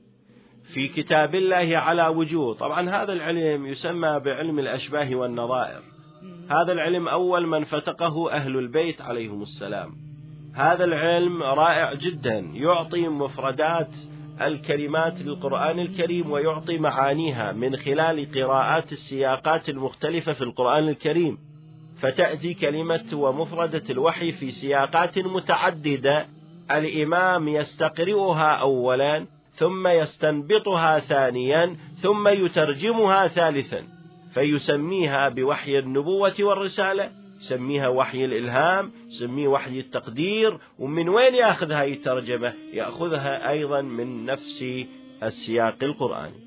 في 0.73 0.87
كتاب 0.87 1.35
الله 1.35 1.77
على 1.77 2.07
وجوه. 2.07 2.53
طبعا 2.53 2.89
هذا 2.89 3.13
العلم 3.13 3.65
يسمى 3.65 4.19
بعلم 4.19 4.59
الأشباه 4.59 5.15
والنظائر. 5.15 5.81
هذا 6.49 6.71
العلم 6.71 7.07
أول 7.07 7.47
من 7.47 7.63
فتقه 7.63 8.31
أهل 8.31 8.57
البيت 8.57 9.01
عليهم 9.01 9.41
السلام. 9.41 9.95
هذا 10.55 10.83
العلم 10.83 11.43
رائع 11.43 11.93
جدا 11.93 12.39
يعطي 12.53 13.07
مفردات 13.07 13.91
الكلمات 14.41 15.21
للقرآن 15.21 15.79
الكريم 15.79 16.31
ويعطي 16.31 16.77
معانيها 16.77 17.51
من 17.51 17.75
خلال 17.75 18.31
قراءات 18.31 18.91
السياقات 18.91 19.69
المختلفة 19.69 20.33
في 20.33 20.41
القرآن 20.41 20.89
الكريم. 20.89 21.37
فتأتي 22.03 22.53
كلمة 22.53 23.05
ومفردة 23.13 23.83
الوحي 23.89 24.31
في 24.31 24.51
سياقات 24.51 25.19
متعددة. 25.19 26.27
الإمام 26.71 27.47
يستقرئها 27.47 28.49
أولا 28.49 29.25
ثم 29.53 29.87
يستنبطها 29.87 30.99
ثانيا 30.99 31.75
ثم 32.01 32.27
يترجمها 32.27 33.27
ثالثا. 33.27 33.83
فيسميها 34.33 35.29
بوحي 35.29 35.79
النبوة 35.79 36.35
والرسالة 36.39 37.11
يسميها 37.39 37.87
وحي 37.87 38.25
الإلهام 38.25 38.91
يسميه 39.07 39.47
وحي 39.47 39.79
التقدير 39.79 40.57
ومن 40.79 41.09
وين 41.09 41.35
يأخذ 41.35 41.71
هذه 41.71 41.93
الترجمة؟ 41.93 42.53
يأخذها 42.73 43.49
أيضا 43.49 43.81
من 43.81 44.25
نفس 44.25 44.65
السياق 45.23 45.83
القرآني. 45.83 46.42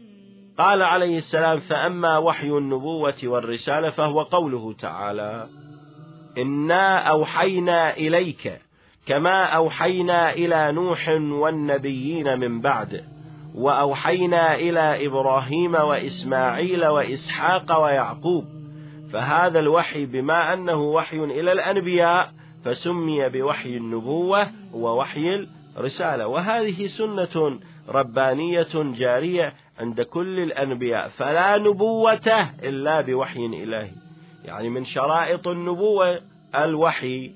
قال 0.59 0.83
عليه 0.83 1.17
السلام 1.19 1.59
فأما 1.59 2.19
وحي 2.19 2.49
النبوة 2.49 3.15
والرسالة 3.25 3.91
فهو 3.91 4.23
قوله 4.23 4.73
تعالى 4.73 5.49
إنا 6.39 6.99
أوحينا 6.99 7.97
إليك 7.97 8.61
كما 9.07 9.45
أوحينا 9.45 10.33
إلى 10.33 10.73
نوح 10.73 11.09
والنبيين 11.19 12.39
من 12.39 12.61
بعد 12.61 13.05
وأوحينا 13.55 14.55
إلى 14.55 15.07
إبراهيم 15.07 15.75
وإسماعيل 15.75 16.87
وإسحاق 16.87 17.83
ويعقوب 17.83 18.45
فهذا 19.13 19.59
الوحي 19.59 20.07
بما 20.07 20.53
أنه 20.53 20.83
وحي 20.83 21.17
إلى 21.17 21.53
الأنبياء 21.53 22.33
فسمي 22.65 23.29
بوحي 23.29 23.77
النبوة 23.77 24.49
ووحي 24.73 25.47
الرسالة. 25.77 26.27
وهذه 26.27 26.87
سنة 26.87 27.59
ربانية 27.89 28.69
جارية 28.75 29.55
عند 29.81 30.01
كل 30.01 30.41
الأنبياء 30.41 31.09
فلا 31.09 31.59
نبوة 31.59 32.51
إلا 32.63 33.01
بوحي 33.01 33.47
إلهي. 33.47 33.91
يعني 34.45 34.69
من 34.69 34.85
شرائط 34.85 35.49
النبوة 35.49 36.21
الوحي 36.55 37.33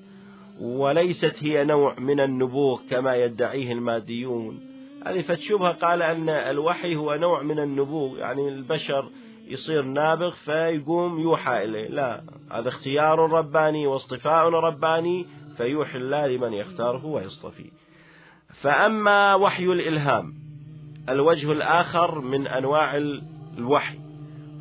وليست 0.61 1.43
هي 1.43 1.63
نوع 1.63 1.99
من 1.99 2.19
النبوغ 2.19 2.81
كما 2.89 3.15
يدعيه 3.15 3.71
الماديون. 3.71 4.59
هذه 5.05 5.21
فتشبه 5.21 5.71
قال 5.71 6.01
أن 6.01 6.29
الوحي 6.29 6.95
هو 6.95 7.15
نوع 7.15 7.41
من 7.43 7.59
النبوغ 7.59 8.17
يعني 8.17 8.49
البشر 8.49 9.09
يصير 9.47 9.81
نابغ 9.81 10.31
فيقوم 10.31 11.19
يوحى 11.19 11.63
إليه. 11.63 11.87
لا 11.87 12.23
هذا 12.51 12.69
اختيار 12.69 13.19
رباني 13.19 13.87
واصطفاء 13.87 14.49
رباني 14.49 15.25
فيوحي 15.57 15.97
الله 15.97 16.27
لمن 16.27 16.53
يختاره 16.53 17.05
ويصطفيه 17.05 17.69
فأما 18.61 19.35
وحي 19.35 19.65
الإلهام 19.65 20.33
الوجه 21.09 21.51
الآخر 21.51 22.21
من 22.21 22.47
أنواع 22.47 22.97
الوحي. 23.57 23.99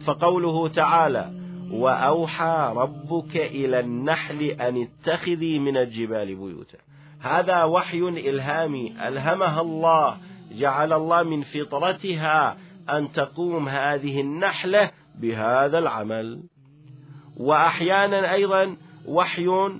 فقوله 0.07 0.68
تعالى 0.68 1.31
وأوحى 1.70 2.72
ربك 2.76 3.37
إلى 3.37 3.81
النحل 3.81 4.42
أن 4.42 4.83
اتخذي 4.83 5.59
من 5.59 5.76
الجبال 5.76 6.26
بيوتا. 6.26 6.79
هذا 7.20 7.64
وحي 7.64 7.98
إلهامي. 7.98 9.09
ألهمها 9.09 9.61
الله. 9.61 10.16
جعل 10.53 10.92
الله 10.92 11.22
من 11.22 11.42
فطرتها 11.42 12.57
أن 12.90 13.12
تقوم 13.12 13.68
هذه 13.68 14.20
النحلة 14.20 14.90
بهذا 15.18 15.79
العمل. 15.79 16.42
وأحيانا 17.37 18.33
أيضا 18.33 18.76
وحي 19.07 19.70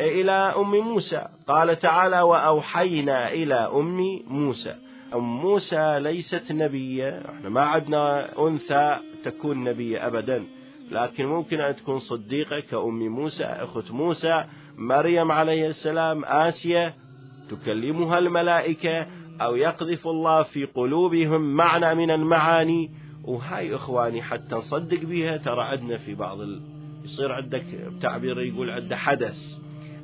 إلى 0.00 0.32
أم 0.32 0.70
موسى. 0.70 1.26
قال 1.48 1.78
تعالى 1.78 2.20
وأوحينا 2.20 3.32
إلى 3.32 3.54
أم 3.54 4.00
موسى. 4.26 4.89
أم 5.14 5.40
موسى 5.40 6.00
ليست 6.00 6.52
نبية. 6.52 7.22
إحنا 7.28 7.48
ما 7.48 7.60
عندنا 7.60 8.38
أنثى 8.46 8.96
تكون 9.24 9.64
نبية 9.64 10.06
أبدا. 10.06 10.44
لكن 10.90 11.26
ممكن 11.26 11.60
أن 11.60 11.76
تكون 11.76 11.98
صديقة 11.98 12.60
كأم 12.60 13.08
موسى 13.08 13.44
أخت 13.44 13.90
موسى 13.90 14.44
مريم 14.76 15.32
عليه 15.32 15.66
السلام 15.66 16.24
آسيا. 16.24 16.94
تكلمها 17.50 18.18
الملائكة 18.18 19.06
أو 19.40 19.56
يقذف 19.56 20.08
الله 20.08 20.42
في 20.42 20.64
قلوبهم 20.64 21.56
معنى 21.56 21.94
من 21.94 22.10
المعاني. 22.10 22.90
وهاي 23.24 23.74
إخواني 23.74 24.22
حتى 24.22 24.54
نصدق 24.54 25.00
بها 25.04 25.36
ترى 25.36 25.62
عندنا 25.62 25.96
في 25.96 26.14
بعض 26.14 26.40
ال... 26.40 26.62
يصير 27.04 27.32
عندك 27.32 27.64
تعبير 28.00 28.40
يقول 28.40 28.70
عنده 28.70 28.96
حدث. 28.96 29.58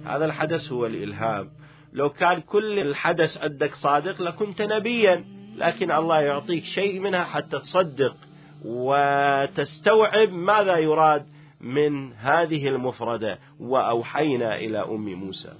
هذا 0.05 0.25
الحدث 0.25 0.73
هو 0.73 0.87
الإلهام. 0.87 1.51
لو 1.93 2.11
كان 2.11 2.41
كل 2.41 2.79
الحدث 2.79 3.45
عندك 3.45 3.75
صادق 3.75 4.23
لكنت 4.23 4.63
نبيا. 4.63 5.25
لكن 5.57 5.91
الله 5.91 6.21
يعطيك 6.21 6.65
شيء 6.65 7.01
منها 7.01 7.25
حتى 7.25 7.59
تصدق 7.59 8.17
وتستوعب 8.65 10.33
ماذا 10.33 10.77
يراد 10.77 11.27
من 11.61 12.13
هذه 12.13 12.69
المفردة. 12.69 13.39
وأوحينا 13.61 14.57
إلى 14.57 14.79
أم 14.79 15.15
موسى. 15.15 15.53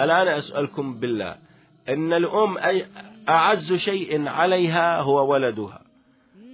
الآن 0.00 0.28
أسألكم 0.28 0.94
بالله. 0.94 1.36
إن 1.88 2.12
الأم 2.12 2.58
أعز 3.28 3.72
شيء 3.72 4.28
عليها 4.28 5.00
هو 5.00 5.32
ولدها. 5.32 5.80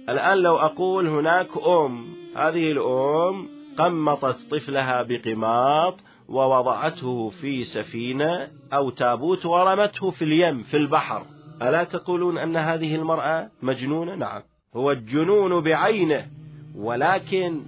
الآن 0.09 0.37
لو 0.37 0.57
أقول 0.57 1.07
هناك 1.07 1.47
أم 1.67 2.07
هذه 2.35 2.71
الأم 2.71 3.49
قمطت 3.77 4.51
طفلها 4.51 5.03
بقماط 5.03 5.99
ووضعته 6.29 7.29
في 7.29 7.63
سفينة 7.63 8.47
أو 8.73 8.89
تابوت 8.89 9.45
ورمته 9.45 10.11
في 10.11 10.25
اليم 10.25 10.63
في 10.63 10.77
البحر. 10.77 11.25
ألا 11.61 11.83
تقولون 11.83 12.37
أن 12.37 12.57
هذه 12.57 12.95
المرأة 12.95 13.49
مجنونة؟ 13.61 14.15
نعم. 14.15 14.41
هو 14.75 14.91
الجنون 14.91 15.61
بعينه. 15.61 16.27
ولكن 16.75 17.61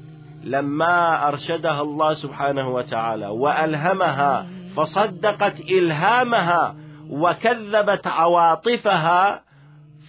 لما 0.43 1.27
أرشدها 1.27 1.81
الله 1.81 2.13
سبحانه 2.13 2.69
وتعالى 2.69 3.27
وألهمها 3.27 4.47
فصدقت 4.75 5.59
إلهامها 5.59 6.75
وكذبت 7.09 8.07
عواطفها 8.07 9.43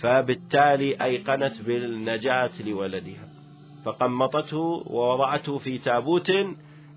فبالتالي 0.00 1.04
أيقنت 1.04 1.62
بالنجاة 1.62 2.50
لولدها. 2.66 3.28
فقمطته 3.84 4.82
ووضعته 4.86 5.58
في 5.58 5.78
تابوت 5.78 6.32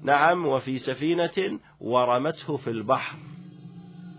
نعم 0.04 0.46
وفي 0.46 0.78
سفينة 0.78 1.60
ورمته 1.80 2.58
في 2.58 2.70
البحر. 2.70 3.18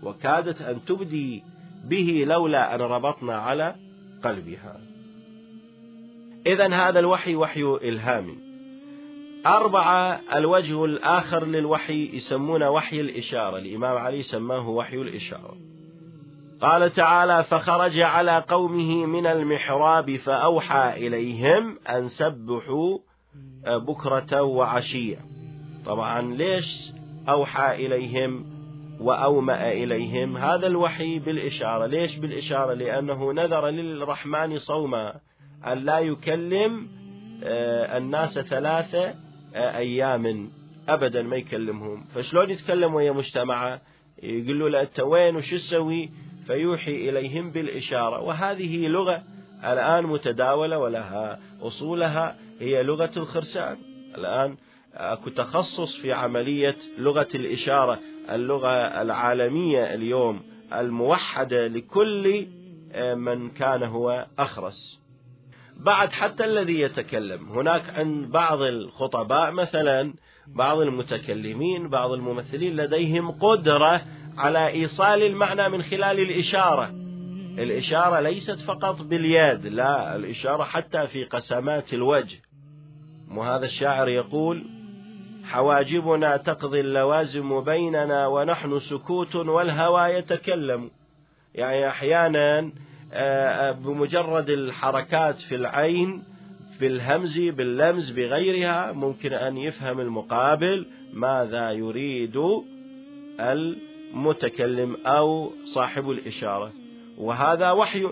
وكادت 0.03 0.61
أن 0.61 0.85
تبدي 0.85 1.43
به 1.83 2.23
لولا 2.27 2.75
أن 2.75 2.79
ربطنا 2.79 3.35
على 3.35 3.75
قلبها. 4.23 4.81
إذا 6.47 6.73
هذا 6.73 6.99
الوحي 6.99 7.35
وحي 7.35 7.63
إلهامي 7.63 8.37
أربعة 9.45 10.21
الوجه 10.33 10.85
الآخر 10.85 11.45
للوحي 11.45 12.09
يسمونه 12.13 12.69
وحي 12.69 13.01
الإشارة. 13.01 13.57
الإمام 13.57 13.97
علي 13.97 14.23
سماه 14.23 14.69
وحي 14.69 14.95
الإشارة. 14.95 15.57
قال 16.61 16.93
تعالى 16.93 17.43
فخرج 17.43 17.99
على 17.99 18.45
قومه 18.47 19.05
من 19.05 19.27
المحراب 19.27 20.15
فأوحى 20.15 21.07
إليهم 21.07 21.79
أن 21.89 22.07
سبحوا 22.07 22.97
بكرة 23.65 24.41
وعشية. 24.41 25.34
طبعا 25.85 26.33
ليش 26.33 26.91
أوحى 27.29 27.85
إليهم 27.85 28.45
وأومأ 28.99 29.71
إليهم؟ 29.71 30.37
هذا 30.37 30.67
الوحي 30.67 31.19
بالإشارة. 31.19 31.85
ليش 31.85 32.15
بالإشارة؟ 32.15 32.73
لأنه 32.73 33.33
نذر 33.33 33.67
للرحمن 33.67 34.57
صوما 34.57 35.15
أن 35.65 35.77
لا 35.77 35.99
يكلم 35.99 36.87
آه، 37.43 37.97
الناس 37.97 38.39
ثلاثة 38.39 39.13
آه، 39.55 39.77
أيام 39.77 40.49
أبدا 40.89 41.21
ما 41.21 41.35
يكلمهم. 41.35 42.05
فشلون 42.15 42.49
يتكلم 42.49 42.93
ويا 42.93 43.11
مجتمعه 43.11 43.81
يقول 44.23 44.71
له 44.71 44.81
أنت 44.81 44.99
وين 44.99 45.35
وش 45.35 45.51
تسوي؟ 45.51 46.09
فيوحي 46.47 47.09
إليهم 47.09 47.51
بالإشارة. 47.51 48.21
وهذه 48.21 48.87
لغة 48.87 49.23
الآن 49.63 50.03
متداولة 50.03 50.77
ولها 50.77 51.39
أصولها 51.61 52.35
هي 52.59 52.83
لغة 52.83 53.11
الخرسان. 53.17 53.77
الآن 54.17 54.57
أكو 54.95 55.29
تخصص 55.29 55.97
في 55.97 56.13
عملية 56.13 56.75
لغة 56.97 57.27
الإشارة 57.35 57.99
اللغة 58.29 59.01
العالمية 59.01 59.93
اليوم 59.93 60.41
الموحدة 60.73 61.67
لكل 61.67 62.47
آه، 62.91 63.13
من 63.13 63.49
كان 63.49 63.83
هو 63.83 64.27
أخرس. 64.39 65.01
بعد 65.77 66.11
حتى 66.11 66.45
الذي 66.45 66.79
يتكلم 66.79 67.49
هناك 67.49 67.89
عند 67.89 68.31
بعض 68.31 68.61
الخطباء 68.61 69.51
مثلا 69.51 70.13
بعض 70.47 70.77
المتكلمين 70.77 71.89
بعض 71.89 72.11
الممثلين 72.11 72.75
لديهم 72.75 73.31
قدرة 73.31 74.01
على 74.37 74.67
إيصال 74.67 75.23
المعنى 75.23 75.69
من 75.69 75.81
خلال 75.81 76.19
الإشارة. 76.19 76.89
الإشارة 77.59 78.19
ليست 78.19 78.59
فقط 78.59 79.01
باليد 79.01 79.67
لا 79.67 80.15
الإشارة 80.15 80.63
حتى 80.63 81.07
في 81.07 81.23
قسمات 81.23 81.93
الوجه. 81.93 82.37
وهذا 83.31 83.65
الشاعر 83.65 84.09
يقول 84.09 84.65
حواجبنا 85.45 86.37
تقضي 86.37 86.79
اللوازم 86.79 87.61
بيننا 87.61 88.27
ونحن 88.27 88.79
سكوت 88.79 89.35
والهوى 89.35 90.09
يتكلم. 90.09 90.91
يعني 91.55 91.87
أحيانا 91.87 92.71
آه، 93.13 93.69
آه، 93.69 93.71
بمجرد 93.71 94.49
الحركات 94.49 95.35
في 95.35 95.55
العين 95.55 96.23
في 96.79 96.87
الهمز 96.87 97.39
باللمز 97.39 98.11
بغيرها 98.11 98.91
ممكن 98.91 99.33
أن 99.33 99.57
يفهم 99.57 99.99
المقابل 99.99 100.87
ماذا 101.13 101.71
يريد 101.71 102.61
المتكلم 103.39 104.97
أو 105.05 105.51
صاحب 105.63 106.09
الإشارة. 106.09 106.71
وهذا 107.17 107.71
وحي 107.71 108.09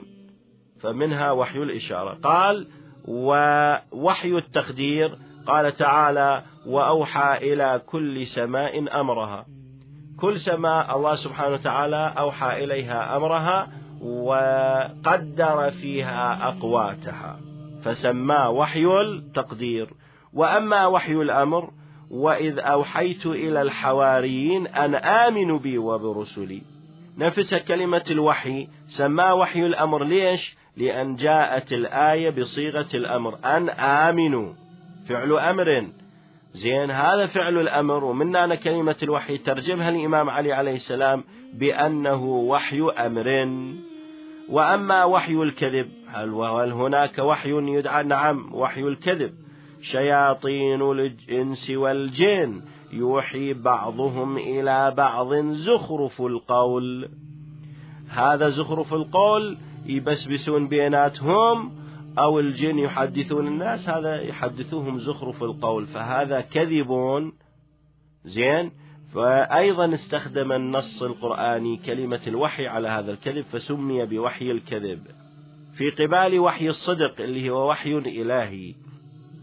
فمنها 0.80 1.32
وحي 1.32 1.60
الإشارة. 1.60 2.14
قال 2.24 2.68
ووحي 3.06 4.38
التخدير 4.38 5.18
قال 5.46 5.76
تعالى 5.76 6.44
وأوحى 6.66 7.54
إلى 7.54 7.82
كل 7.86 8.28
سماء 8.28 9.00
أمرها. 9.02 9.46
كل 10.20 10.40
سماء 10.40 10.98
الله 10.98 11.16
سبحانه 11.16 11.54
وتعالى 11.54 12.14
أوحى 12.18 12.64
إليها 12.64 13.18
أمرها 13.18 13.68
وقدر 14.02 15.72
فيها 15.72 16.48
أقواتها. 16.48 17.40
فسماه 17.84 18.50
وحي 18.50 18.86
التقدير. 18.86 19.94
وأما 20.34 20.88
وحي 20.88 21.14
الأمر 21.14 21.70
وإذ 22.10 22.60
أوحيت 22.60 23.26
إلى 23.26 23.62
الحواريين 23.62 24.68
أن 24.68 24.96
آمنوا 24.96 25.60
بي 25.60 25.78
وبرسلي. 25.78 26.62
نفس 27.18 27.54
كلمة 27.56 28.04
الوحي 28.12 28.68
سماه 28.88 29.36
وحي 29.36 29.66
الأمر 29.66 30.04
ليش؟ 30.04 30.58
لأن 30.78 31.16
جاءت 31.16 31.74
الآية 31.74 32.30
بصيغة 32.30 32.88
الأمر 32.94 33.38
أن 33.46 33.70
آمنوا. 33.70 34.54
فعل 35.10 35.34
أمر 35.34 35.88
زين 36.54 36.92
هذا 36.92 37.26
فعل 37.26 37.58
الأمر 37.58 38.04
ومن 38.04 38.32
كلمة 38.56 38.96
الوحي 39.04 39.38
ترجمها 39.38 39.90
الإمام 39.90 40.30
علي 40.30 40.54
عليه 40.54 40.76
السلام 40.76 41.24
بأنه 41.54 42.24
وحي 42.26 42.82
أمر. 42.82 43.48
وأما 44.50 45.04
وحي 45.04 45.34
الكذب 45.34 45.90
هل 46.08 46.30
هناك 46.72 47.20
وحي 47.20 47.52
يدعى؟ 47.52 48.04
نعم 48.04 48.56
وحي 48.56 48.82
الكذب. 48.82 49.34
شياطين 49.82 50.82
الإنس 50.82 51.70
والجن 51.70 52.62
يوحي 52.94 53.54
بعضهم 53.54 54.38
إلى 54.38 54.94
بعض 54.98 55.36
زخرف 55.36 56.22
القول. 56.22 57.10
هذا 58.10 58.50
زخرف 58.50 58.94
القول 58.94 59.58
يبسبسون 59.86 60.68
بيناتهم 60.68 61.83
أو 62.20 62.40
الجن 62.40 62.80
يحدثون 62.80 63.48
الناس 63.48 63.90
هذا 63.90 64.22
يحدثوهم 64.22 65.00
زخرف 65.00 65.44
القول 65.44 65.86
فهذا 65.86 66.42
كذب 66.42 66.92
زين؟ 68.26 68.72
فأيضا 69.14 69.94
استخدم 69.94 70.52
النص 70.52 71.04
القرآني 71.04 71.78
كلمة 71.78 72.22
الوحي 72.28 72.68
على 72.68 72.88
هذا 72.88 73.12
الكذب 73.12 73.46
فسمي 73.46 74.06
بوحي 74.06 74.52
الكذب. 74.52 75.00
في 75.74 75.90
قبال 75.90 76.40
وحي 76.40 76.70
الصدق 76.70 77.22
اللي 77.22 77.50
هو 77.50 77.70
وحي 77.70 77.98
إلهي. 77.98 78.76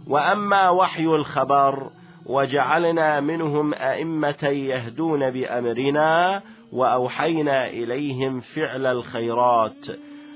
وأما 0.06 0.70
وحي 0.70 1.04
الخبر 1.06 1.90
وجعلنا 2.26 3.20
منهم 3.20 3.74
أئمة 3.74 4.44
يهدون 4.44 5.30
بأمرنا 5.30 6.42
وأوحينا 6.72 7.68
إليهم 7.68 8.40
فعل 8.40 8.86
الخيرات. 8.86 9.86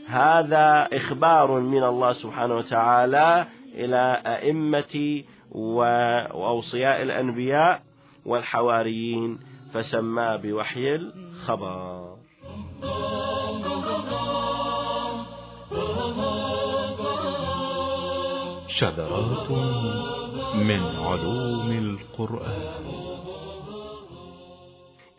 هذا 0.09 0.88
إخبار 0.93 1.61
من 1.61 1.85
الله 1.85 2.12
سبحانه 2.12 2.55
وتعالى 2.55 3.47
إلى 3.75 4.23
أئمة 4.27 5.23
وأوصياء 5.51 7.03
الأنبياء 7.03 7.83
والحواريين 8.27 9.38
فسماه 9.73 10.37
بوحي 10.37 10.95
الخبر. 10.95 12.17
شذرات 18.69 19.51
من 20.55 20.81
علوم 20.81 21.71
القرآن. 21.73 22.75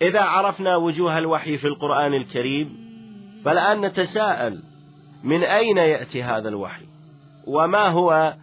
إذا 0.01 0.21
عرفنا 0.21 0.75
وجوه 0.75 1.17
الوحي 1.17 1.57
في 1.57 1.67
القرآن 1.67 2.13
الكريم 2.13 2.85
فالآن 3.45 3.81
نتساءل 3.81 4.74
من 5.25 5.43
أين 5.43 5.77
يأتي 5.77 6.23
هذا 6.23 6.49
الوحي؟ 6.49 6.85
وما 7.47 7.87
هو 7.87 8.35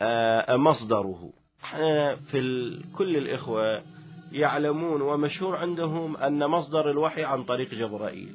آه، 0.00 0.56
مصدره؟ 0.56 1.30
في 2.30 2.70
كل 2.96 3.16
الإخوة 3.16 3.82
يعلمون 4.32 5.02
ومشهور 5.02 5.56
عندهم 5.56 6.16
أن 6.16 6.46
مصدر 6.46 6.90
الوحي 6.90 7.24
عن 7.24 7.44
طريق 7.44 7.74
جبرائيل. 7.74 8.34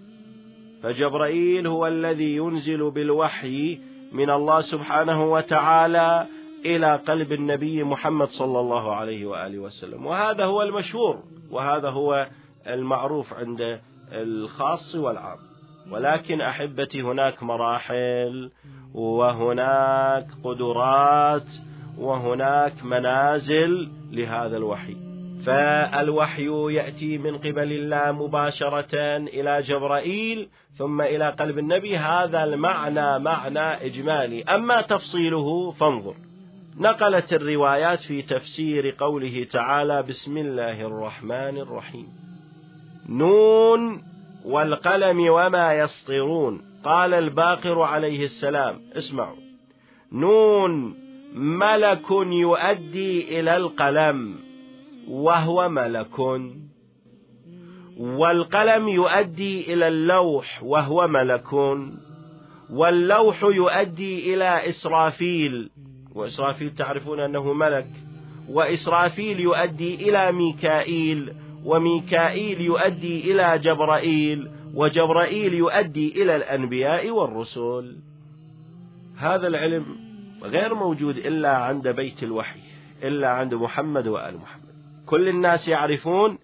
فجبرائيل 0.83 1.67
هو 1.67 1.87
الذي 1.87 2.35
ينزل 2.35 2.91
بالوحي 2.91 3.79
من 4.11 4.29
الله 4.29 4.61
سبحانه 4.61 5.31
وتعالى 5.31 6.27
إلى 6.65 6.95
قلب 6.95 7.31
النبي 7.31 7.83
محمد 7.83 8.27
صلى 8.27 8.59
الله 8.59 8.95
عليه 8.95 9.25
وآله 9.25 9.59
وسلم. 9.59 10.05
وهذا 10.05 10.45
هو 10.45 10.61
المشهور 10.61 11.23
وهذا 11.51 11.89
هو 11.89 12.27
المعروف 12.67 13.33
عند 13.33 13.79
الخاص 14.11 14.95
والعام. 14.95 15.52
ولكن 15.91 16.41
أحبتي 16.41 17.01
هناك 17.01 17.43
مراحل 17.43 18.51
وهناك 18.93 20.27
قدرات 20.43 21.47
وهناك 21.97 22.83
منازل 22.83 23.89
لهذا 24.11 24.57
الوحي. 24.57 24.95
فالوحي 25.45 26.73
يأتي 26.73 27.17
من 27.17 27.37
قبل 27.37 27.71
الله 27.71 28.11
مباشرة 28.11 28.95
إلى 29.17 29.61
جبرائيل 29.61 30.49
ثم 30.75 31.01
إلى 31.01 31.29
قلب 31.29 31.59
النبي. 31.59 31.97
هذا 31.97 32.43
المعنى 32.43 33.19
معنى 33.19 33.59
إجمالي. 33.59 34.43
أما 34.43 34.81
تفصيله 34.81 35.71
فانظر. 35.71 36.15
نقلت 36.77 37.33
الروايات 37.33 37.99
في 37.99 38.21
تفسير 38.21 38.95
قوله 38.99 39.43
تعالى 39.43 40.03
بسم 40.03 40.37
الله 40.37 40.81
الرحمن 40.81 41.57
الرحيم. 41.57 42.07
نون 43.09 44.12
والقلم 44.45 45.29
وما 45.29 45.73
يسطرون. 45.73 46.61
قال 46.83 47.13
الباقر 47.13 47.81
عليه 47.81 48.23
السلام 48.23 48.81
اسمعوا. 48.93 49.37
نون 50.11 50.95
ملك 51.33 52.11
يؤدي 52.11 53.39
إلى 53.39 53.57
القلم 53.57 54.35
وهو 55.07 55.69
ملك. 55.69 56.19
والقلم 57.97 58.87
يؤدي 58.87 59.73
إلى 59.73 59.87
اللوح 59.87 60.63
وهو 60.63 61.07
ملك. 61.07 61.53
واللوح 62.69 63.43
يؤدي 63.43 64.33
إلى 64.33 64.67
إسرافيل. 64.67 65.69
وإسرافيل 66.15 66.73
تعرفون 66.75 67.19
أنه 67.19 67.53
ملك. 67.53 67.87
وإسرافيل 68.49 69.39
يؤدي 69.39 70.09
إلى 70.09 70.31
ميكائيل. 70.31 71.33
وميكائيل 71.65 72.61
يؤدي 72.61 73.31
إلى 73.31 73.59
جبرائيل 73.59 74.51
وجبرائيل 74.73 75.53
يؤدي 75.53 76.23
إلى 76.23 76.35
الأنبياء 76.35 77.09
والرسل. 77.09 77.95
هذا 79.17 79.47
العلم 79.47 79.85
غير 80.43 80.75
موجود 80.75 81.17
إلا 81.17 81.57
عند 81.57 81.87
بيت 81.87 82.23
الوحي 82.23 82.59
إلا 83.03 83.29
عند 83.29 83.53
محمد 83.53 84.07
وآل 84.07 84.37
محمد. 84.37 84.73
كل 85.05 85.27
الناس 85.27 85.67
يعرفون 85.67 86.37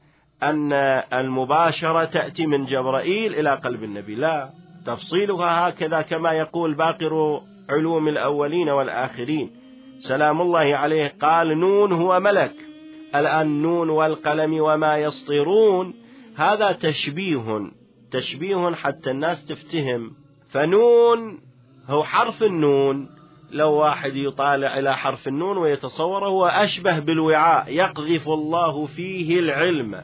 أن 0.43 0.73
المباشرة 1.13 2.05
تأتي 2.05 2.47
من 2.47 2.65
جبرائيل 2.65 3.35
إلى 3.35 3.55
قلب 3.55 3.83
النبي. 3.83 4.15
لا 4.15 4.49
تفصيلها 4.85 5.69
هكذا 5.69 6.01
كما 6.01 6.31
يقول 6.31 6.73
باقر 6.73 7.41
علوم 7.69 8.07
الأولين 8.07 8.69
والآخرين. 8.69 9.51
سلام 9.99 10.41
الله 10.41 10.75
عليه 10.75 11.13
قال 11.21 11.59
نون 11.59 11.91
هو 11.91 12.19
ملك. 12.19 12.68
الآن 13.15 13.61
نون 13.61 13.89
والقلم 13.89 14.61
وما 14.61 14.97
يسطرون 14.97 15.93
هذا 16.35 16.71
تشبيه 16.71 17.71
تشبيه 18.11 18.71
حتى 18.75 19.11
الناس 19.11 19.45
تفتهم. 19.45 20.11
فنون 20.49 21.39
هو 21.87 22.03
حرف 22.03 22.43
النون 22.43 23.09
لو 23.51 23.71
واحد 23.71 24.15
يطالع 24.15 24.79
إلى 24.79 24.97
حرف 24.97 25.27
النون 25.27 25.57
ويتصور 25.57 26.27
هو 26.27 26.45
أشبه 26.45 26.99
بالوعاء 26.99 27.73
يقذف 27.73 28.29
الله 28.29 28.85
فيه 28.85 29.39
العلم. 29.39 30.03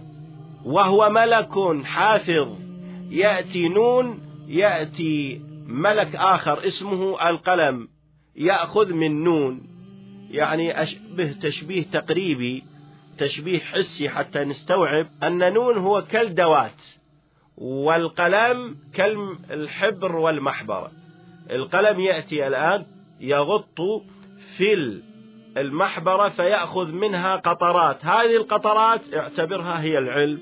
وهو 0.65 1.09
ملك 1.09 1.83
حافظ 1.83 2.47
يأتي 3.09 3.69
نون 3.69 4.19
يأتي 4.47 5.41
ملك 5.67 6.15
آخر 6.15 6.67
اسمه 6.67 7.29
القلم 7.29 7.87
يأخذ 8.35 8.93
من 8.93 9.23
نون. 9.23 9.61
يعني 10.29 10.81
أشبه 10.81 11.31
تشبيه 11.31 11.83
تقريبي. 11.83 12.63
تشبيه 13.17 13.60
حسي 13.60 14.10
حتى 14.10 14.39
نستوعب 14.39 15.08
أن 15.23 15.54
نون 15.54 15.78
هو 15.78 16.01
كالدوات 16.01 16.86
والقلم 17.58 18.78
كالحبر 18.93 20.15
والمحبرة 20.15 20.91
القلم 21.51 21.99
يأتي 21.99 22.47
الآن 22.47 22.86
يغط 23.19 23.82
في 24.58 25.01
المحبرة 25.58 26.30
فيأخذ 26.30 26.91
منها 26.91 27.36
قطرات. 27.36 28.06
هذه 28.06 28.36
القطرات 28.36 29.13
اعتبرها 29.13 29.82
هي 29.82 29.97
العلم. 29.97 30.39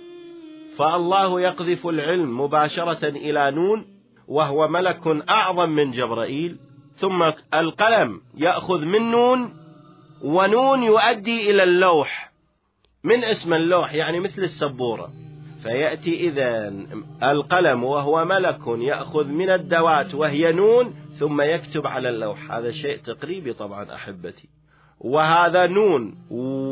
فالله 0.78 1.42
يقذف 1.42 1.88
العلم 1.88 2.42
مباشرة 2.42 3.08
إلى 3.08 3.52
نون 3.52 3.86
وهو 4.28 4.68
ملك 4.68 5.08
أعظم 5.30 5.70
من 5.70 5.92
جبرائيل. 5.92 6.58
ثم 6.96 7.32
القلم 7.54 8.22
يأخذ 8.38 8.86
من 8.86 9.12
نون 9.12 9.54
ونون 10.22 10.84
يؤدي 10.84 11.52
إلى 11.52 11.64
اللوح. 11.64 12.33
من 13.06 13.24
اسم 13.24 13.54
اللوح 13.54 13.94
يعني 13.94 14.20
مثل 14.20 14.42
السبورة. 14.44 15.10
فيأتي 15.63 16.20
إذا 16.20 16.74
القلم 17.24 17.84
وهو 17.84 18.26
ملك 18.26 18.60
يأخذ 18.68 19.28
من 19.28 19.50
الدوات 19.50 20.16
وهي 20.16 20.52
نون 20.52 20.94
ثم 21.20 21.42
يكتب 21.42 21.88
على 21.88 22.10
اللوح. 22.10 22.52
هذا 22.52 22.72
شيء 22.72 22.98
تقريبي 22.98 23.54
طبعا 23.54 23.96
أحبتي. 23.96 24.50
وهذا 25.00 25.68
نون 25.68 26.16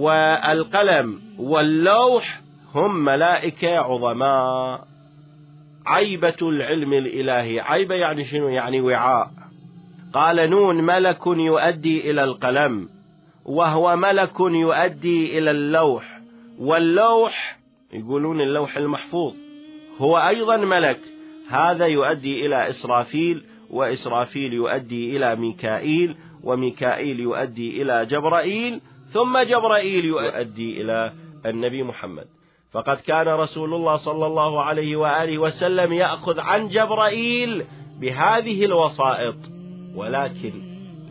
والقلم 0.02 1.20
واللوح 1.40 2.42
هم 2.76 3.06
ملائكة 3.06 3.78
عظماء. 3.78 4.88
عيبة 5.86 6.38
العلم 6.42 6.94
الإلهي. 6.94 7.60
عيبة 7.60 7.96
يعني 7.96 8.26
شنو؟ 8.26 8.50
يعني 8.50 8.82
وعاء. 8.82 9.32
قال 10.14 10.50
نون 10.50 10.84
ملك 10.84 11.28
يؤدي 11.28 12.12
إلى 12.12 12.24
القلم 12.24 12.90
وهو 13.46 13.96
ملك 13.96 14.40
يؤدي 14.40 15.38
إلى 15.38 15.52
اللوح. 15.52 16.21
واللوح 16.62 17.60
يقولون 17.94 18.42
اللوح 18.42 18.78
المحفوظ 18.78 19.36
هو 19.98 20.18
أيضا 20.18 20.58
ملك. 20.58 21.00
هذا 21.50 21.86
يؤدي 21.86 22.46
إلى 22.46 22.68
إسرافيل 22.70 23.44
وإسرافيل 23.70 24.54
يؤدي 24.54 25.18
إلى 25.18 25.36
ميكائيل 25.36 26.16
وميكائيل 26.44 27.20
يؤدي 27.20 27.82
إلى 27.82 28.06
جبرائيل 28.06 28.82
ثم 29.10 29.40
جبرائيل 29.40 30.06
يؤدي 30.06 30.82
إلى 30.82 31.14
النبي 31.46 31.84
محمد. 31.84 32.26
فقد 32.72 32.98
كان 32.98 33.28
رسول 33.28 33.74
الله 33.74 33.96
صلى 33.96 34.26
الله 34.28 34.64
عليه 34.64 34.96
وآله 34.96 35.38
وسلم 35.38 35.94
يأخذ 35.94 36.40
عن 36.40 36.68
جبرائيل 36.68 37.66
بهذه 38.00 38.66
الوسائط. 38.66 39.36
ولكن 39.96 40.54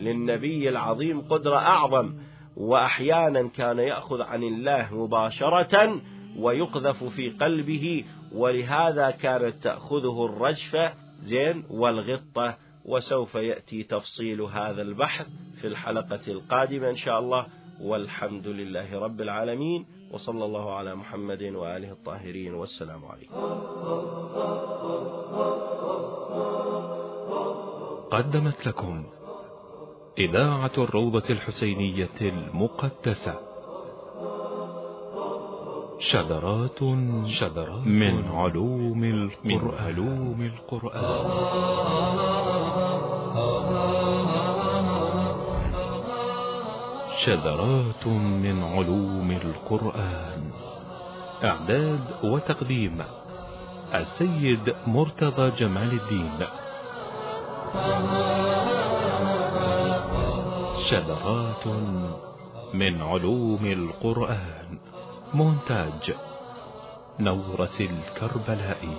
للنبي 0.01 0.69
العظيم 0.69 1.21
قدرة 1.21 1.57
أعظم. 1.57 2.13
وأحيانا 2.57 3.47
كان 3.47 3.79
يأخذ 3.79 4.21
عن 4.21 4.43
الله 4.43 4.87
مباشرة 4.91 6.01
ويقذف 6.39 7.03
في 7.03 7.29
قلبه 7.29 8.05
ولهذا 8.31 9.11
كانت 9.11 9.63
تأخذه 9.63 10.25
الرجفة 10.25 10.93
زين 11.21 11.63
والغطة 11.69 12.57
وسوف 12.85 13.35
يأتي 13.35 13.83
تفصيل 13.83 14.41
هذا 14.41 14.81
البحث 14.81 15.27
في 15.61 15.67
الحلقة 15.67 16.21
القادمة 16.27 16.89
إن 16.89 16.95
شاء 16.95 17.19
الله. 17.19 17.45
والحمد 17.81 18.47
لله 18.47 18.99
رب 18.99 19.21
العالمين 19.21 19.85
وصلى 20.11 20.45
الله 20.45 20.75
على 20.75 20.95
محمد 20.95 21.43
وآله 21.43 21.91
الطاهرين 21.91 22.53
والسلام 22.53 23.05
عليكم. 23.05 23.35
قدمت 28.11 28.67
لكم 28.67 29.05
إذاعة 30.17 30.71
الروضة 30.77 31.23
الحسينية 31.29 32.09
المقدسة. 32.21 33.33
شذرات 35.99 36.83
شذرات 37.25 37.87
من 37.87 38.27
علوم 38.27 39.03
القرآن, 39.03 39.31
من 39.45 39.71
علوم 39.79 40.41
القرآن. 40.41 41.29
شذرات 47.15 48.07
من 48.07 48.63
علوم 48.63 49.31
القرآن. 49.31 50.51
إعداد 51.43 52.05
وتقديم 52.23 53.03
السيد 53.93 54.75
مرتضى 54.87 55.51
جمال 55.51 55.91
الدين. 55.91 56.47
شذرات 60.91 61.67
من 62.73 63.01
علوم 63.01 63.65
القرآن. 63.65 64.79
مونتاج 65.33 66.15
نورس 67.19 67.81
الكربلائي. 67.81 68.97